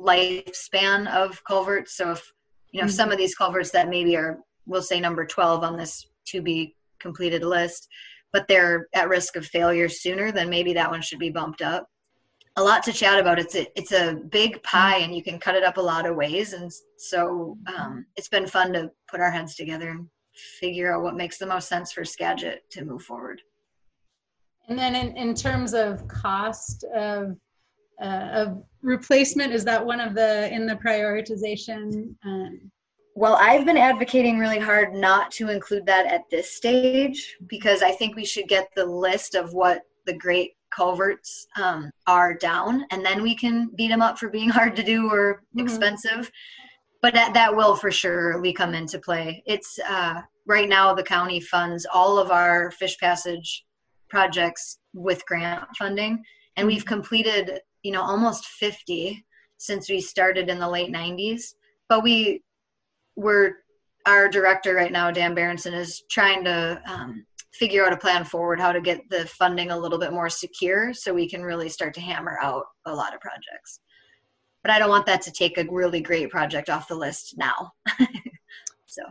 lifespan 0.00 1.12
of 1.12 1.42
culverts. 1.44 1.96
So 1.96 2.12
if 2.12 2.32
you 2.72 2.80
know 2.80 2.86
mm-hmm. 2.86 2.94
some 2.94 3.12
of 3.12 3.18
these 3.18 3.34
culverts 3.34 3.70
that 3.70 3.88
maybe 3.88 4.16
are 4.16 4.38
we'll 4.66 4.82
say 4.82 5.00
number 5.00 5.26
12 5.26 5.62
on 5.64 5.76
this 5.76 6.06
to 6.26 6.40
be 6.40 6.74
completed 7.00 7.42
list, 7.42 7.88
but 8.32 8.46
they're 8.48 8.88
at 8.94 9.08
risk 9.08 9.36
of 9.36 9.44
failure 9.44 9.88
sooner, 9.88 10.32
then 10.32 10.48
maybe 10.48 10.72
that 10.72 10.90
one 10.90 11.02
should 11.02 11.18
be 11.18 11.30
bumped 11.30 11.62
up. 11.62 11.86
A 12.56 12.62
lot 12.62 12.82
to 12.84 12.92
chat 12.92 13.18
about. 13.18 13.38
It's 13.38 13.56
a, 13.56 13.66
it's 13.76 13.92
a 13.92 14.18
big 14.30 14.62
pie 14.62 14.98
and 14.98 15.14
you 15.14 15.22
can 15.22 15.38
cut 15.38 15.54
it 15.54 15.64
up 15.64 15.78
a 15.78 15.82
lot 15.82 16.06
of 16.06 16.16
ways. 16.16 16.52
And 16.52 16.70
so 16.98 17.56
um, 17.66 18.06
it's 18.16 18.28
been 18.28 18.46
fun 18.46 18.72
to 18.74 18.90
put 19.10 19.20
our 19.20 19.30
heads 19.30 19.54
together 19.56 19.90
and 19.90 20.06
figure 20.34 20.94
out 20.94 21.02
what 21.02 21.16
makes 21.16 21.38
the 21.38 21.46
most 21.46 21.68
sense 21.68 21.92
for 21.92 22.04
Skagit 22.04 22.68
to 22.70 22.84
move 22.84 23.02
forward. 23.02 23.42
And 24.68 24.78
then 24.78 24.94
in, 24.94 25.16
in 25.16 25.34
terms 25.34 25.74
of 25.74 26.06
cost 26.08 26.84
of 26.94 27.36
uh, 28.00 28.28
of 28.32 28.62
replacement, 28.82 29.52
is 29.52 29.64
that 29.64 29.84
one 29.84 30.00
of 30.00 30.14
the 30.14 30.52
in 30.52 30.66
the 30.66 30.76
prioritization? 30.76 32.14
Um, 32.24 32.70
well, 33.14 33.36
I've 33.36 33.66
been 33.66 33.76
advocating 33.76 34.38
really 34.38 34.58
hard 34.58 34.94
not 34.94 35.30
to 35.32 35.50
include 35.50 35.84
that 35.86 36.06
at 36.06 36.22
this 36.30 36.56
stage 36.56 37.36
because 37.46 37.82
I 37.82 37.92
think 37.92 38.16
we 38.16 38.24
should 38.24 38.48
get 38.48 38.70
the 38.74 38.86
list 38.86 39.34
of 39.34 39.52
what 39.52 39.82
the 40.06 40.16
great 40.16 40.52
culverts 40.74 41.46
um, 41.60 41.90
are 42.06 42.34
down, 42.34 42.86
and 42.90 43.04
then 43.04 43.22
we 43.22 43.34
can 43.34 43.70
beat 43.76 43.88
them 43.88 44.02
up 44.02 44.18
for 44.18 44.28
being 44.28 44.48
hard 44.58 44.74
to 44.76 44.82
do 44.82 45.10
or 45.10 45.42
mm-hmm. 45.54 45.60
expensive. 45.60 46.30
But 47.02 47.14
that, 47.14 47.34
that 47.34 47.54
will 47.54 47.76
for 47.76 47.90
sure 47.90 48.40
we 48.40 48.52
come 48.52 48.74
into 48.74 48.98
play. 48.98 49.42
It's 49.44 49.78
uh, 49.86 50.22
right 50.46 50.68
now 50.68 50.94
the 50.94 51.02
county 51.02 51.40
funds 51.40 51.86
all 51.92 52.18
of 52.18 52.30
our 52.30 52.70
fish 52.70 52.96
passage 52.98 53.64
projects 54.08 54.78
with 54.94 55.26
grant 55.26 55.64
funding, 55.76 56.22
and 56.56 56.66
we've 56.66 56.80
mm-hmm. 56.80 56.94
completed 56.94 57.60
you 57.82 57.92
know 57.92 58.02
almost 58.02 58.46
50 58.46 59.24
since 59.58 59.88
we 59.88 60.00
started 60.00 60.48
in 60.48 60.58
the 60.58 60.68
late 60.68 60.92
90s. 60.92 61.54
But 61.88 62.02
we 62.02 62.42
we're 63.16 63.56
our 64.06 64.28
director 64.28 64.74
right 64.74 64.92
now, 64.92 65.10
Dan 65.10 65.34
Berentson, 65.34 65.74
is 65.74 66.02
trying 66.10 66.44
to 66.44 66.80
um, 66.86 67.24
figure 67.52 67.84
out 67.84 67.92
a 67.92 67.96
plan 67.96 68.24
forward 68.24 68.58
how 68.58 68.72
to 68.72 68.80
get 68.80 69.00
the 69.10 69.26
funding 69.26 69.70
a 69.70 69.78
little 69.78 69.98
bit 69.98 70.12
more 70.12 70.28
secure 70.28 70.92
so 70.94 71.12
we 71.12 71.28
can 71.28 71.42
really 71.42 71.68
start 71.68 71.94
to 71.94 72.00
hammer 72.00 72.38
out 72.42 72.64
a 72.86 72.94
lot 72.94 73.14
of 73.14 73.20
projects. 73.20 73.80
But 74.62 74.70
I 74.70 74.78
don't 74.78 74.88
want 74.88 75.06
that 75.06 75.22
to 75.22 75.32
take 75.32 75.58
a 75.58 75.66
really 75.70 76.00
great 76.00 76.30
project 76.30 76.70
off 76.70 76.88
the 76.88 76.94
list 76.94 77.34
now. 77.36 77.72
so. 78.86 79.02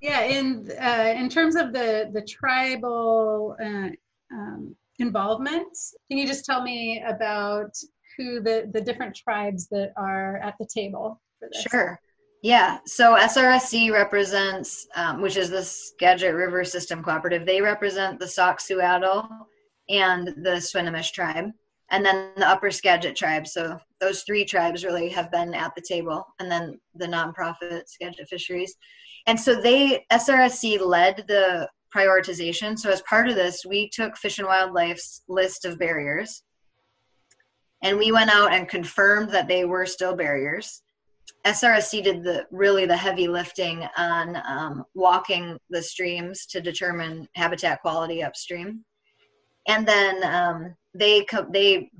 Yeah, 0.00 0.22
in 0.22 0.70
uh, 0.80 1.14
in 1.16 1.28
terms 1.28 1.56
of 1.56 1.72
the 1.72 2.10
the 2.12 2.22
tribal 2.22 3.56
uh, 3.58 3.88
um, 4.34 4.76
involvement, 4.98 5.76
can 6.10 6.18
you 6.18 6.26
just 6.26 6.44
tell 6.44 6.62
me 6.62 7.02
about 7.06 7.74
who 8.16 8.40
the 8.40 8.70
the 8.72 8.80
different 8.80 9.14
tribes 9.14 9.66
that 9.68 9.92
are 9.96 10.36
at 10.38 10.54
the 10.58 10.66
table 10.66 11.20
for 11.38 11.48
this? 11.50 11.62
Sure. 11.62 11.98
Yeah, 12.44 12.80
so 12.84 13.16
SRSC 13.16 13.90
represents, 13.90 14.86
um, 14.94 15.22
which 15.22 15.38
is 15.38 15.48
the 15.48 15.62
Skagit 15.62 16.34
River 16.34 16.62
System 16.62 17.02
Cooperative, 17.02 17.46
they 17.46 17.62
represent 17.62 18.20
the 18.20 18.28
Sauk 18.28 18.58
Suiattle 18.58 19.26
and 19.88 20.26
the 20.26 20.60
Swinomish 20.60 21.10
tribe, 21.12 21.52
and 21.94 22.04
then 22.04 22.30
the 22.36 22.48
Upper 22.48 22.70
Skagit 22.70 23.16
tribe. 23.16 23.46
So 23.46 23.78
those 24.00 24.22
three 24.22 24.44
tribes 24.44 24.84
really 24.84 25.08
have 25.10 25.30
been 25.30 25.54
at 25.54 25.74
the 25.74 25.82
table, 25.82 26.26
and 26.40 26.50
then 26.50 26.78
the 26.94 27.06
nonprofit 27.06 27.82
Skagit 27.86 28.28
Fisheries. 28.28 28.74
And 29.26 29.38
so 29.38 29.60
they, 29.60 30.04
SRSC 30.12 30.80
led 30.84 31.24
the 31.28 31.68
prioritization. 31.94 32.78
So 32.78 32.90
as 32.90 33.02
part 33.02 33.28
of 33.28 33.36
this, 33.36 33.64
we 33.64 33.88
took 33.90 34.16
Fish 34.16 34.38
and 34.38 34.48
Wildlife's 34.48 35.22
list 35.28 35.64
of 35.64 35.78
barriers, 35.78 36.42
and 37.82 37.96
we 37.96 38.12
went 38.12 38.30
out 38.30 38.52
and 38.52 38.68
confirmed 38.68 39.30
that 39.30 39.48
they 39.48 39.64
were 39.64 39.86
still 39.86 40.16
barriers 40.16 40.82
SRSC 41.46 42.02
did 42.02 42.24
the 42.24 42.46
really 42.50 42.86
the 42.86 42.96
heavy 42.96 43.28
lifting 43.28 43.86
on 43.98 44.36
um, 44.48 44.84
walking 44.94 45.58
the 45.68 45.82
streams 45.82 46.46
to 46.46 46.60
determine 46.60 47.28
habitat 47.34 47.82
quality 47.82 48.22
upstream, 48.22 48.84
and 49.68 49.86
then 49.86 50.24
um, 50.24 50.74
they 50.94 51.24
co- 51.24 51.46
they 51.52 51.90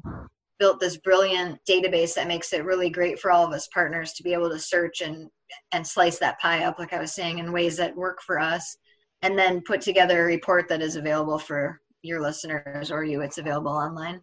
built 0.59 0.81
this 0.81 0.97
brilliant 0.99 1.59
database 1.69 2.15
that 2.15 2.29
makes 2.29 2.53
it 2.53 2.65
really 2.65 2.89
great 2.89 3.19
for 3.19 3.31
all 3.31 3.45
of 3.45 3.53
us 3.53 3.69
partners 3.69 4.13
to 4.13 4.23
be 4.23 4.33
able 4.33 4.49
to 4.49 4.59
search 4.59 5.01
and 5.01 5.29
and 5.73 5.87
slice 5.87 6.19
that 6.19 6.41
pie 6.41 6.65
up, 6.65 6.79
like 6.79 6.93
I 6.93 7.01
was 7.01 7.15
saying, 7.15 7.39
in 7.39 7.53
ways 7.53 7.77
that 7.77 7.95
work 7.95 8.21
for 8.23 8.41
us, 8.41 8.77
and 9.23 9.39
then 9.39 9.63
put 9.67 9.81
together 9.81 10.23
a 10.23 10.27
report 10.27 10.69
that 10.69 10.83
is 10.83 10.97
available 10.97 11.39
for 11.39 11.81
your 12.03 12.21
listeners 12.21 12.91
or 12.91 13.05
you. 13.05 13.21
It's 13.21 13.39
available 13.39 13.73
online. 13.73 14.21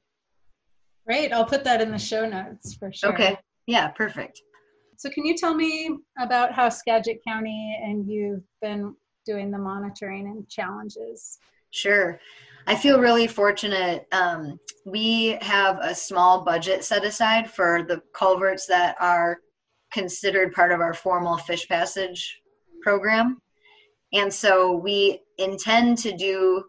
Great, 1.06 1.34
I'll 1.34 1.46
put 1.46 1.64
that 1.64 1.82
in 1.82 1.92
the 1.92 1.98
show 1.98 2.28
notes 2.28 2.76
for 2.76 2.92
sure. 2.94 3.12
Okay, 3.12 3.38
yeah, 3.68 3.90
perfect. 3.90 4.42
So 4.98 5.10
can 5.10 5.26
you 5.26 5.36
tell 5.36 5.56
me 5.56 5.98
about 6.20 6.54
how 6.54 6.70
Skagit 6.70 7.22
County 7.28 7.80
and 7.84 8.08
you've 8.08 8.44
been 8.62 8.96
doing 9.26 9.50
the 9.50 9.58
monitoring 9.58 10.28
and 10.28 10.48
challenges? 10.48 11.40
Sure. 11.72 12.20
I 12.68 12.76
feel 12.76 13.00
really 13.00 13.28
fortunate. 13.28 14.08
Um, 14.12 14.60
we 14.86 15.38
have 15.42 15.80
a 15.82 15.96
small 15.96 16.44
budget 16.44 16.84
set 16.84 17.04
aside 17.04 17.50
for 17.50 17.84
the 17.84 18.02
culverts 18.14 18.66
that 18.68 18.96
are 19.00 19.40
considered 19.92 20.54
part 20.54 20.72
of 20.72 20.80
our 20.80 20.94
formal 20.94 21.38
fish 21.38 21.68
passage 21.68 22.42
program. 22.82 23.40
And 24.14 24.34
so 24.34 24.76
we 24.76 25.22
intend 25.38 25.98
to 26.00 26.16
do 26.16 26.64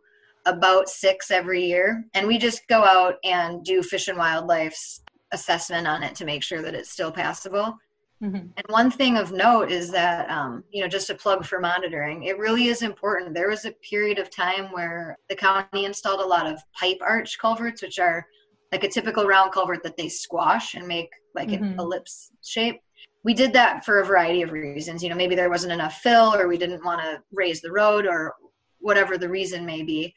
about 0.46 0.88
six 0.88 1.30
every 1.30 1.64
year. 1.64 2.04
And 2.14 2.26
we 2.26 2.38
just 2.38 2.66
go 2.68 2.84
out 2.84 3.16
and 3.24 3.64
do 3.64 3.82
Fish 3.82 4.08
and 4.08 4.18
Wildlife's 4.18 5.02
assessment 5.32 5.86
on 5.86 6.02
it 6.02 6.14
to 6.16 6.24
make 6.24 6.42
sure 6.42 6.62
that 6.62 6.74
it's 6.74 6.90
still 6.90 7.12
passable. 7.12 7.76
Mm-hmm. 8.22 8.36
And 8.36 8.66
one 8.68 8.90
thing 8.90 9.16
of 9.16 9.32
note 9.32 9.72
is 9.72 9.90
that, 9.90 10.30
um, 10.30 10.62
you 10.70 10.80
know, 10.80 10.88
just 10.88 11.10
a 11.10 11.14
plug 11.14 11.44
for 11.44 11.58
monitoring, 11.58 12.22
it 12.24 12.38
really 12.38 12.66
is 12.68 12.82
important. 12.82 13.34
There 13.34 13.48
was 13.48 13.64
a 13.64 13.72
period 13.72 14.18
of 14.18 14.30
time 14.30 14.66
where 14.66 15.18
the 15.28 15.34
county 15.34 15.86
installed 15.86 16.20
a 16.20 16.26
lot 16.26 16.46
of 16.46 16.60
pipe 16.78 16.98
arch 17.00 17.38
culverts, 17.40 17.82
which 17.82 17.98
are 17.98 18.24
like 18.70 18.84
a 18.84 18.88
typical 18.88 19.26
round 19.26 19.52
culvert 19.52 19.82
that 19.82 19.96
they 19.96 20.08
squash 20.08 20.74
and 20.74 20.86
make 20.86 21.10
like 21.34 21.48
mm-hmm. 21.48 21.64
an 21.64 21.80
ellipse 21.80 22.30
shape. 22.44 22.80
We 23.24 23.34
did 23.34 23.52
that 23.54 23.84
for 23.84 24.00
a 24.00 24.04
variety 24.04 24.42
of 24.42 24.52
reasons. 24.52 25.02
You 25.02 25.08
know, 25.08 25.16
maybe 25.16 25.34
there 25.34 25.50
wasn't 25.50 25.72
enough 25.72 25.94
fill, 25.94 26.34
or 26.34 26.48
we 26.48 26.58
didn't 26.58 26.84
want 26.84 27.00
to 27.02 27.20
raise 27.32 27.60
the 27.60 27.70
road, 27.70 28.06
or 28.06 28.34
whatever 28.78 29.16
the 29.16 29.28
reason 29.28 29.64
may 29.64 29.82
be. 29.82 30.14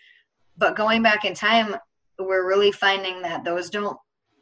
But 0.58 0.76
going 0.76 1.04
back 1.04 1.26
in 1.26 1.34
time, 1.34 1.76
we're 2.18 2.48
really 2.48 2.72
finding 2.72 3.22
that 3.22 3.44
those 3.44 3.70
don't 3.70 3.98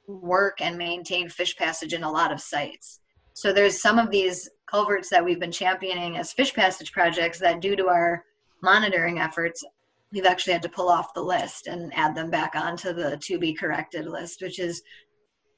work 0.07 0.59
and 0.61 0.77
maintain 0.77 1.29
fish 1.29 1.55
passage 1.55 1.93
in 1.93 2.03
a 2.03 2.11
lot 2.11 2.31
of 2.31 2.39
sites. 2.41 2.99
So 3.33 3.51
there's 3.51 3.81
some 3.81 3.99
of 3.99 4.11
these 4.11 4.49
culverts 4.67 5.09
that 5.09 5.23
we've 5.23 5.39
been 5.39 5.51
championing 5.51 6.17
as 6.17 6.33
fish 6.33 6.53
passage 6.53 6.91
projects 6.91 7.39
that 7.39 7.61
due 7.61 7.75
to 7.75 7.87
our 7.87 8.23
monitoring 8.61 9.19
efforts, 9.19 9.63
we've 10.11 10.25
actually 10.25 10.53
had 10.53 10.61
to 10.61 10.69
pull 10.69 10.89
off 10.89 11.13
the 11.13 11.21
list 11.21 11.67
and 11.67 11.93
add 11.95 12.15
them 12.15 12.29
back 12.29 12.55
onto 12.55 12.93
the 12.93 13.17
to 13.17 13.39
be 13.39 13.53
corrected 13.53 14.05
list, 14.05 14.41
which 14.41 14.59
is 14.59 14.81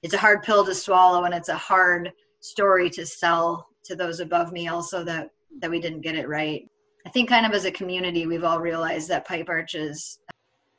it's 0.01 0.13
a 0.13 0.20
hard 0.20 0.44
pill 0.44 0.65
to 0.65 0.74
swallow 0.74 1.25
and 1.25 1.34
it's 1.34 1.50
a 1.50 1.55
hard 1.55 2.12
story 2.39 2.89
to 2.91 3.05
sell 3.05 3.67
to 3.84 3.96
those 3.96 4.20
above 4.20 4.51
me 4.51 4.67
also 4.67 5.03
that 5.03 5.29
that 5.60 5.72
we 5.72 5.79
didn't 5.79 6.01
get 6.01 6.15
it 6.15 6.27
right. 6.27 6.67
I 7.05 7.10
think 7.10 7.29
kind 7.29 7.46
of 7.46 7.53
as 7.53 7.65
a 7.65 7.72
community 7.72 8.25
we've 8.25 8.44
all 8.44 8.60
realized 8.60 9.10
that 9.10 9.27
pipe 9.27 9.50
arches 9.50 10.20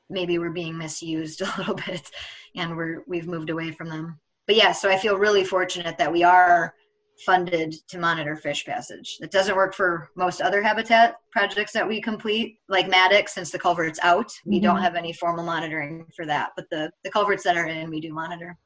maybe 0.09 0.39
we're 0.39 0.51
being 0.51 0.79
misused 0.79 1.41
a 1.43 1.55
little 1.59 1.75
bit 1.75 2.11
and 2.55 2.77
we're 2.77 3.03
we've 3.07 3.27
moved 3.27 3.51
away 3.51 3.73
from 3.73 3.89
them. 3.89 4.19
But 4.47 4.57
yeah, 4.57 4.73
so 4.73 4.89
I 4.89 4.97
feel 4.97 5.17
really 5.17 5.45
fortunate 5.45 5.99
that 5.99 6.13
we 6.13 6.23
are 6.23 6.75
funded 7.25 7.75
to 7.89 7.99
monitor 7.99 8.37
fish 8.37 8.65
passage. 8.65 9.17
It 9.21 9.31
doesn't 9.31 9.57
work 9.57 9.75
for 9.75 10.11
most 10.17 10.41
other 10.41 10.63
habitat 10.63 11.17
projects 11.31 11.73
that 11.73 11.87
we 11.87 12.01
complete, 12.01 12.59
like 12.69 12.89
Maddox, 12.89 13.35
since 13.35 13.51
the 13.51 13.59
culvert's 13.59 13.99
out. 14.03 14.31
We 14.45 14.57
mm-hmm. 14.57 14.65
don't 14.65 14.83
have 14.83 14.95
any 14.95 15.13
formal 15.13 15.45
monitoring 15.45 16.07
for 16.15 16.27
that, 16.27 16.51
but 16.57 16.67
the, 16.71 16.91
the 17.05 17.11
culverts 17.11 17.45
that 17.45 17.57
are 17.57 17.67
in, 17.67 17.91
we 17.91 18.01
do 18.01 18.13
monitor. 18.13 18.59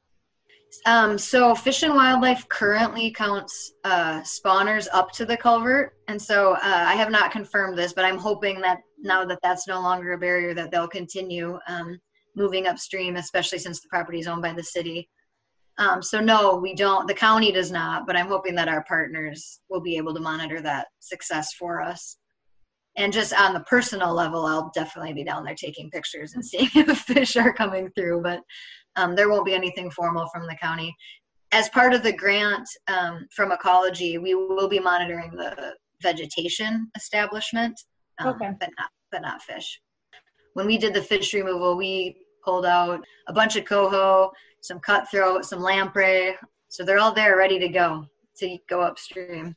Um, 0.86 1.18
so 1.18 1.54
Fish 1.54 1.82
and 1.82 1.94
Wildlife 1.94 2.48
currently 2.48 3.10
counts 3.10 3.72
uh, 3.84 4.20
spawners 4.22 4.86
up 4.92 5.10
to 5.12 5.24
the 5.24 5.36
culvert, 5.36 5.94
and 6.08 6.20
so 6.20 6.52
uh, 6.52 6.58
I 6.62 6.94
have 6.94 7.10
not 7.10 7.32
confirmed 7.32 7.76
this, 7.76 7.92
but 7.92 8.04
I'm 8.04 8.18
hoping 8.18 8.60
that 8.60 8.78
now 8.98 9.24
that 9.24 9.40
that's 9.42 9.66
no 9.66 9.80
longer 9.80 10.12
a 10.12 10.18
barrier, 10.18 10.54
that 10.54 10.70
they'll 10.70 10.88
continue 10.88 11.58
um, 11.66 11.98
moving 12.36 12.66
upstream, 12.68 13.16
especially 13.16 13.58
since 13.58 13.80
the 13.80 13.88
property 13.88 14.20
is 14.20 14.28
owned 14.28 14.42
by 14.42 14.52
the 14.52 14.62
city. 14.62 15.08
Um, 15.80 16.02
so 16.02 16.20
no, 16.20 16.56
we 16.56 16.74
don't. 16.74 17.08
The 17.08 17.14
county 17.14 17.50
does 17.50 17.72
not, 17.72 18.06
but 18.06 18.14
I'm 18.14 18.28
hoping 18.28 18.54
that 18.56 18.68
our 18.68 18.84
partners 18.84 19.60
will 19.70 19.80
be 19.80 19.96
able 19.96 20.14
to 20.14 20.20
monitor 20.20 20.60
that 20.60 20.88
success 21.00 21.54
for 21.54 21.80
us. 21.80 22.18
And 22.98 23.12
just 23.12 23.32
on 23.32 23.54
the 23.54 23.60
personal 23.60 24.12
level, 24.12 24.44
I'll 24.44 24.70
definitely 24.74 25.14
be 25.14 25.24
down 25.24 25.42
there 25.42 25.54
taking 25.54 25.90
pictures 25.90 26.34
and 26.34 26.44
seeing 26.46 26.68
if 26.74 26.98
fish 26.98 27.34
are 27.36 27.52
coming 27.52 27.90
through. 27.96 28.22
But 28.22 28.40
um, 28.96 29.16
there 29.16 29.30
won't 29.30 29.46
be 29.46 29.54
anything 29.54 29.90
formal 29.90 30.28
from 30.32 30.46
the 30.46 30.56
county. 30.56 30.94
As 31.50 31.70
part 31.70 31.94
of 31.94 32.02
the 32.02 32.12
grant 32.12 32.68
um, 32.86 33.26
from 33.34 33.50
Ecology, 33.50 34.18
we 34.18 34.34
will 34.34 34.68
be 34.68 34.78
monitoring 34.78 35.30
the 35.32 35.74
vegetation 36.02 36.90
establishment, 36.94 37.80
um, 38.18 38.28
okay. 38.28 38.50
but 38.60 38.68
not 38.78 38.90
but 39.10 39.22
not 39.22 39.42
fish. 39.42 39.80
When 40.54 40.66
we 40.66 40.78
did 40.78 40.94
the 40.94 41.02
fish 41.02 41.32
removal, 41.32 41.76
we 41.76 42.16
pulled 42.44 42.66
out 42.66 43.04
a 43.28 43.32
bunch 43.32 43.56
of 43.56 43.64
coho, 43.64 44.30
some 44.60 44.78
cutthroat, 44.80 45.44
some 45.44 45.60
lamprey. 45.60 46.36
So 46.68 46.84
they're 46.84 46.98
all 46.98 47.12
there 47.12 47.36
ready 47.36 47.58
to 47.58 47.68
go 47.68 48.06
to 48.38 48.58
go 48.68 48.80
upstream. 48.80 49.54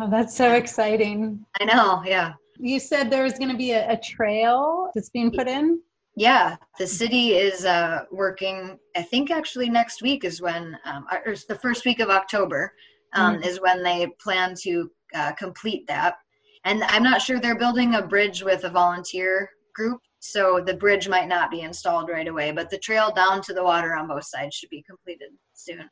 Oh, 0.00 0.10
that's 0.10 0.36
so 0.36 0.52
exciting. 0.52 1.44
I 1.60 1.64
know, 1.64 2.02
yeah. 2.04 2.34
You 2.58 2.80
said 2.80 3.10
there 3.10 3.22
was 3.22 3.38
going 3.38 3.50
to 3.50 3.56
be 3.56 3.72
a, 3.72 3.90
a, 3.92 3.98
trail 3.98 4.90
that's 4.94 5.10
being 5.10 5.30
put 5.30 5.46
in? 5.46 5.80
Yeah, 6.16 6.56
the 6.78 6.86
city 6.86 7.34
is 7.34 7.66
uh, 7.66 8.04
working, 8.10 8.78
I 8.96 9.02
think 9.02 9.30
actually 9.30 9.68
next 9.68 10.02
week 10.02 10.24
is 10.24 10.40
when, 10.40 10.76
um, 10.86 11.06
or 11.26 11.34
the 11.48 11.58
first 11.58 11.84
week 11.84 12.00
of 12.00 12.08
October 12.08 12.72
um, 13.12 13.36
mm-hmm. 13.36 13.44
is 13.44 13.60
when 13.60 13.82
they 13.82 14.06
plan 14.20 14.54
to 14.62 14.90
uh, 15.14 15.32
complete 15.32 15.86
that. 15.88 16.16
And 16.64 16.82
I'm 16.84 17.02
not 17.02 17.20
sure 17.20 17.38
they're 17.38 17.58
building 17.58 17.94
a 17.94 18.02
bridge 18.02 18.42
with 18.42 18.64
a 18.64 18.70
volunteer 18.70 19.50
group 19.74 20.00
so 20.20 20.60
the 20.64 20.74
bridge 20.74 21.08
might 21.08 21.28
not 21.28 21.50
be 21.50 21.60
installed 21.60 22.08
right 22.08 22.28
away, 22.28 22.50
but 22.52 22.70
the 22.70 22.78
trail 22.78 23.12
down 23.12 23.42
to 23.42 23.54
the 23.54 23.62
water 23.62 23.94
on 23.94 24.08
both 24.08 24.24
sides 24.24 24.54
should 24.56 24.70
be 24.70 24.82
completed 24.82 25.30
soon, 25.54 25.88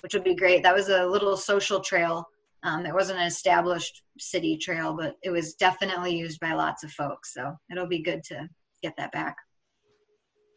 which 0.00 0.14
would 0.14 0.24
be 0.24 0.34
great. 0.34 0.62
That 0.62 0.74
was 0.74 0.88
a 0.88 1.06
little 1.06 1.36
social 1.36 1.80
trail. 1.80 2.28
Um, 2.62 2.86
it 2.86 2.94
wasn't 2.94 3.20
an 3.20 3.26
established 3.26 4.02
city 4.18 4.56
trail, 4.56 4.94
but 4.94 5.16
it 5.22 5.30
was 5.30 5.54
definitely 5.54 6.16
used 6.16 6.40
by 6.40 6.52
lots 6.52 6.84
of 6.84 6.92
folks. 6.92 7.32
So 7.34 7.56
it'll 7.70 7.86
be 7.86 8.02
good 8.02 8.22
to 8.24 8.48
get 8.82 8.96
that 8.96 9.12
back. 9.12 9.36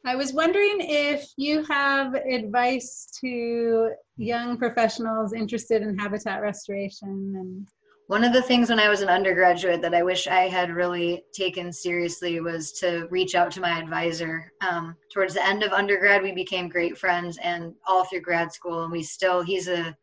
I 0.06 0.15
was 0.15 0.34
wondering 0.34 0.77
if 0.79 1.27
you 1.36 1.63
have 1.65 2.15
advice 2.15 3.10
to 3.20 3.91
young 4.18 4.58
professionals 4.58 5.34
interested 5.34 5.82
in 5.82 5.98
habitat 5.98 6.41
restoration 6.41 7.36
and 7.38 7.68
one 8.10 8.24
of 8.24 8.34
the 8.34 8.42
things 8.42 8.70
when 8.70 8.80
I 8.80 8.89
was 8.89 9.01
an 9.01 9.08
undergraduate 9.08 9.84
that 9.84 9.94
I 9.94 10.01
wish 10.01 10.25
I 10.25 10.48
had 10.48 10.72
really 10.72 11.24
taken 11.32 11.72
seriously 11.72 12.39
was 12.39 12.72
to 12.80 13.08
reach 13.12 13.36
out 13.36 13.51
to 13.51 13.62
my 13.62 13.80
advisor. 13.80 14.51
Um, 14.68 14.96
towards 15.13 15.36
the 15.36 15.46
end 15.46 15.62
of 15.62 15.74
undergrad, 15.74 16.24
we 16.24 16.32
became 16.32 16.70
great 16.70 16.98
friends, 16.98 17.38
and 17.44 17.72
all 17.88 18.06
through 18.06 18.22
grad 18.22 18.51
school, 18.51 18.82
and 18.82 18.92
we 18.92 19.04
still 19.04 19.44
he's 19.44 19.68
a 19.68 19.96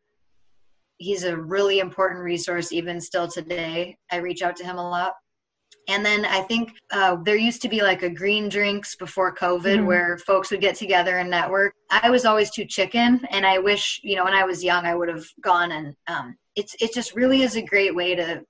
he's 0.95 1.25
a 1.25 1.35
really 1.35 1.79
important 1.79 2.23
resource 2.23 2.71
even 2.71 3.01
still 3.01 3.27
today. 3.27 3.97
I 4.09 4.17
reach 4.17 4.41
out 4.41 4.55
to 4.55 4.63
him 4.63 4.77
a 4.77 4.89
lot. 4.89 5.11
And 5.89 6.05
then 6.05 6.23
I 6.23 6.43
think 6.43 6.71
uh, 6.91 7.17
there 7.25 7.35
used 7.35 7.61
to 7.63 7.69
be 7.69 7.81
like 7.81 8.03
a 8.03 8.09
green 8.09 8.47
drinks 8.47 8.95
before 8.95 9.35
COVID 9.35 9.79
mm-hmm. 9.79 9.85
where 9.85 10.17
folks 10.19 10.49
would 10.49 10.61
get 10.61 10.75
together 10.75 11.17
and 11.17 11.29
network. 11.29 11.73
I 11.91 12.09
was 12.09 12.23
always 12.23 12.51
too 12.51 12.63
chicken, 12.63 13.27
and 13.31 13.45
I 13.45 13.59
wish, 13.59 13.99
you 14.01 14.15
know, 14.15 14.23
when 14.23 14.33
I 14.33 14.45
was 14.45 14.63
young, 14.63 14.85
I 14.85 14.95
would 14.95 15.09
have 15.09 15.25
gone 15.41 15.73
and 15.73 15.93
um, 16.07 16.37
it's 16.57 16.75
it 16.81 16.93
just 16.93 17.15
really 17.15 17.43
is 17.43 17.55
a 17.55 17.61
great 17.61 17.95
way 17.95 18.15
to 18.15 18.41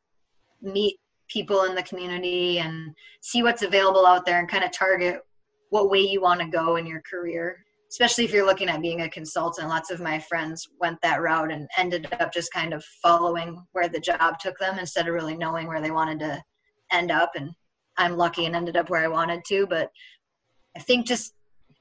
meet 0.62 0.96
people 1.28 1.64
in 1.66 1.76
the 1.76 1.84
community 1.84 2.58
and 2.58 2.96
see 3.22 3.44
what's 3.44 3.62
available 3.62 4.08
out 4.08 4.26
there 4.26 4.40
and 4.40 4.50
kind 4.50 4.64
of 4.64 4.72
target 4.72 5.20
what 5.70 5.92
way 5.92 6.00
you 6.00 6.22
want 6.22 6.40
to 6.40 6.48
go 6.48 6.78
in 6.78 6.88
your 6.88 7.02
career 7.10 7.58
especially 7.90 8.26
if 8.26 8.34
you're 8.34 8.46
looking 8.46 8.68
at 8.68 8.82
being 8.82 9.00
a 9.02 9.10
consultant. 9.10 9.70
Lots 9.70 9.92
of 9.92 10.02
my 10.02 10.20
friends 10.20 10.68
went 10.82 11.00
that 11.04 11.22
route 11.22 11.54
and 11.54 11.70
ended 11.78 12.06
up 12.20 12.34
just 12.34 12.52
kind 12.52 12.74
of 12.74 12.84
following 13.02 13.66
where 13.72 13.88
the 13.88 14.02
job 14.02 14.40
took 14.40 14.58
them 14.60 14.78
instead 14.78 15.08
of 15.08 15.14
really 15.14 15.38
knowing 15.38 15.68
where 15.68 15.80
they 15.80 15.92
wanted 15.92 16.20
to 16.20 16.44
end 16.92 17.12
up. 17.12 17.32
And 17.36 17.52
i'm 17.98 18.16
lucky 18.16 18.46
and 18.46 18.56
ended 18.56 18.78
up 18.78 18.90
where 18.90 19.04
i 19.04 19.08
wanted 19.08 19.44
to 19.48 19.66
but 19.68 19.90
i 20.76 20.80
think 20.80 21.06
just 21.06 21.34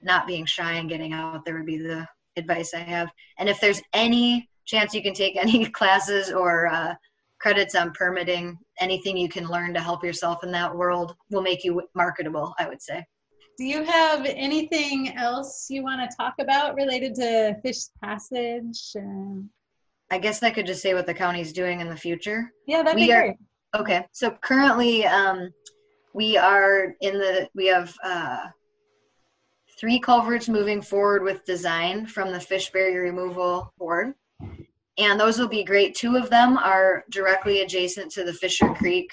not 0.02 0.26
being 0.26 0.46
shy 0.46 0.72
and 0.74 0.88
getting 0.88 1.12
out 1.12 1.44
there 1.44 1.56
would 1.56 1.66
be 1.66 1.78
the 1.78 2.06
advice 2.36 2.74
i 2.74 2.78
have. 2.78 3.10
And 3.38 3.48
if 3.48 3.60
there's 3.60 3.82
any 3.92 4.48
chance 4.66 4.94
you 4.94 5.02
can 5.02 5.14
take 5.14 5.36
any 5.40 5.66
classes 5.66 6.30
or 6.30 6.66
uh, 6.66 6.94
credits 7.40 7.74
on 7.74 7.92
permitting, 7.92 8.58
anything 8.80 9.16
you 9.16 9.28
can 9.28 9.46
learn 9.46 9.72
to 9.74 9.80
help 9.80 10.04
yourself 10.04 10.42
in 10.44 10.50
that 10.52 10.74
world 10.74 11.16
will 11.30 11.42
make 11.42 11.64
you 11.64 11.82
marketable, 11.94 12.54
I 12.58 12.68
would 12.68 12.82
say. 12.82 13.04
Do 13.58 13.64
you 13.64 13.84
have 13.84 14.26
anything 14.26 15.16
else 15.16 15.68
you 15.70 15.82
want 15.82 16.08
to 16.08 16.16
talk 16.16 16.34
about 16.40 16.74
related 16.74 17.14
to 17.14 17.56
Fish 17.62 17.84
Passage? 18.02 18.92
I 20.10 20.18
guess 20.18 20.42
I 20.42 20.50
could 20.50 20.66
just 20.66 20.82
say 20.82 20.92
what 20.92 21.06
the 21.06 21.14
county's 21.14 21.54
doing 21.54 21.80
in 21.80 21.88
the 21.88 21.96
future. 21.96 22.52
Yeah, 22.66 22.82
that'd 22.82 23.00
we 23.00 23.06
be 23.06 23.12
are, 23.12 23.22
great. 23.22 23.36
Okay, 23.74 24.06
so 24.12 24.30
currently 24.30 25.06
um, 25.06 25.50
we 26.14 26.36
are 26.36 26.94
in 27.00 27.18
the, 27.18 27.48
we 27.54 27.66
have 27.66 27.94
uh, 28.04 28.46
three 29.80 29.98
culverts 29.98 30.48
moving 30.48 30.82
forward 30.82 31.22
with 31.22 31.44
design 31.46 32.06
from 32.06 32.32
the 32.32 32.40
fish 32.40 32.70
barrier 32.70 33.02
removal 33.02 33.72
board 33.78 34.14
and 34.98 35.20
those 35.20 35.38
will 35.38 35.48
be 35.48 35.64
great. 35.64 35.94
Two 35.94 36.16
of 36.16 36.30
them 36.30 36.56
are 36.56 37.04
directly 37.10 37.60
adjacent 37.60 38.10
to 38.12 38.24
the 38.24 38.32
Fisher 38.32 38.68
Creek. 38.74 39.10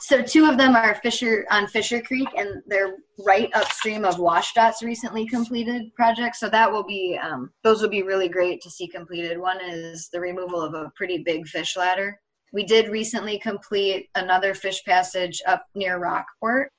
So 0.00 0.22
two 0.22 0.48
of 0.48 0.56
them 0.56 0.76
are 0.76 0.94
Fisher 0.96 1.46
on 1.50 1.66
Fisher 1.66 2.00
Creek, 2.00 2.28
and 2.36 2.62
they're 2.66 2.96
right 3.18 3.50
upstream 3.54 4.04
of 4.04 4.16
WashDOT's 4.16 4.82
recently 4.82 5.26
completed 5.26 5.94
project. 5.94 6.36
So 6.36 6.48
that 6.48 6.70
will 6.70 6.84
be 6.84 7.18
um, 7.22 7.50
those 7.62 7.82
will 7.82 7.88
be 7.90 8.02
really 8.02 8.28
great 8.28 8.60
to 8.62 8.70
see 8.70 8.86
completed. 8.86 9.38
One 9.38 9.58
is 9.60 10.08
the 10.12 10.20
removal 10.20 10.62
of 10.62 10.74
a 10.74 10.90
pretty 10.96 11.18
big 11.18 11.46
fish 11.46 11.76
ladder. 11.76 12.18
We 12.52 12.64
did 12.64 12.88
recently 12.88 13.38
complete 13.38 14.08
another 14.14 14.54
fish 14.54 14.82
passage 14.84 15.40
up 15.46 15.66
near 15.74 15.98
Rockport, 15.98 16.72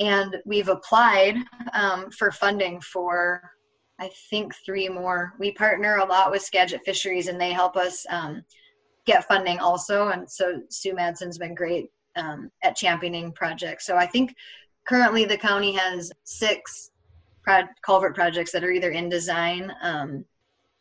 and 0.00 0.36
we've 0.44 0.68
applied 0.68 1.36
um, 1.72 2.10
for 2.10 2.32
funding 2.32 2.80
for 2.80 3.42
I 4.00 4.10
think 4.30 4.54
three 4.64 4.88
more. 4.88 5.34
We 5.38 5.52
partner 5.52 5.96
a 5.96 6.04
lot 6.04 6.30
with 6.30 6.42
Skagit 6.42 6.82
Fisheries, 6.84 7.28
and 7.28 7.40
they 7.40 7.52
help 7.52 7.76
us 7.76 8.06
um, 8.10 8.44
get 9.06 9.26
funding 9.26 9.58
also. 9.58 10.08
And 10.08 10.30
so 10.30 10.60
Sue 10.68 10.94
Madsen's 10.94 11.38
been 11.38 11.54
great 11.54 11.90
um, 12.16 12.50
at 12.62 12.76
championing 12.76 13.32
projects. 13.32 13.86
So 13.86 13.96
I 13.96 14.06
think 14.06 14.34
currently 14.86 15.24
the 15.24 15.36
county 15.36 15.72
has 15.72 16.12
six 16.24 16.90
pro- 17.42 17.68
culvert 17.82 18.14
projects 18.14 18.52
that 18.52 18.64
are 18.64 18.70
either 18.70 18.90
in 18.90 19.08
design 19.08 19.72
um, 19.82 20.24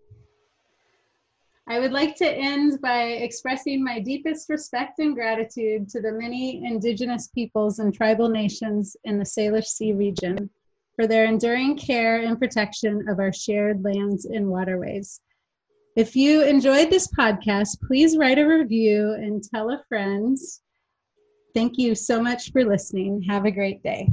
I 1.69 1.79
would 1.79 1.93
like 1.93 2.17
to 2.17 2.29
end 2.29 2.81
by 2.81 3.05
expressing 3.05 3.85
my 3.85 4.01
deepest 4.01 4.49
respect 4.49 4.99
and 4.99 5.15
gratitude 5.15 5.89
to 5.91 6.01
the 6.01 6.11
many 6.11 6.65
indigenous 6.65 7.29
peoples 7.29 7.79
and 7.79 7.95
tribal 7.95 8.29
nations 8.29 8.97
in 9.05 9.17
the 9.17 9.25
Salish 9.25 9.67
Sea 9.67 9.93
region 9.93 10.51
for 10.97 11.07
their 11.07 11.25
enduring 11.25 11.79
care 11.79 12.23
and 12.23 12.39
protection 12.39 13.09
of 13.09 13.21
our 13.21 13.33
shared 13.33 13.85
lands 13.85 14.25
and 14.25 14.49
waterways. 14.49 15.21
If 15.95 16.17
you 16.17 16.43
enjoyed 16.43 16.89
this 16.89 17.07
podcast, 17.07 17.79
please 17.87 18.17
write 18.17 18.39
a 18.39 18.47
review 18.47 19.13
and 19.13 19.45
tell 19.45 19.71
a 19.71 19.83
friend. 19.91 20.39
Thank 21.55 21.77
you 21.77 21.95
so 21.95 22.23
much 22.23 22.51
for 22.51 22.65
listening. 22.65 23.21
Have 23.29 23.45
a 23.45 23.51
great 23.51 23.83
day. 23.83 24.09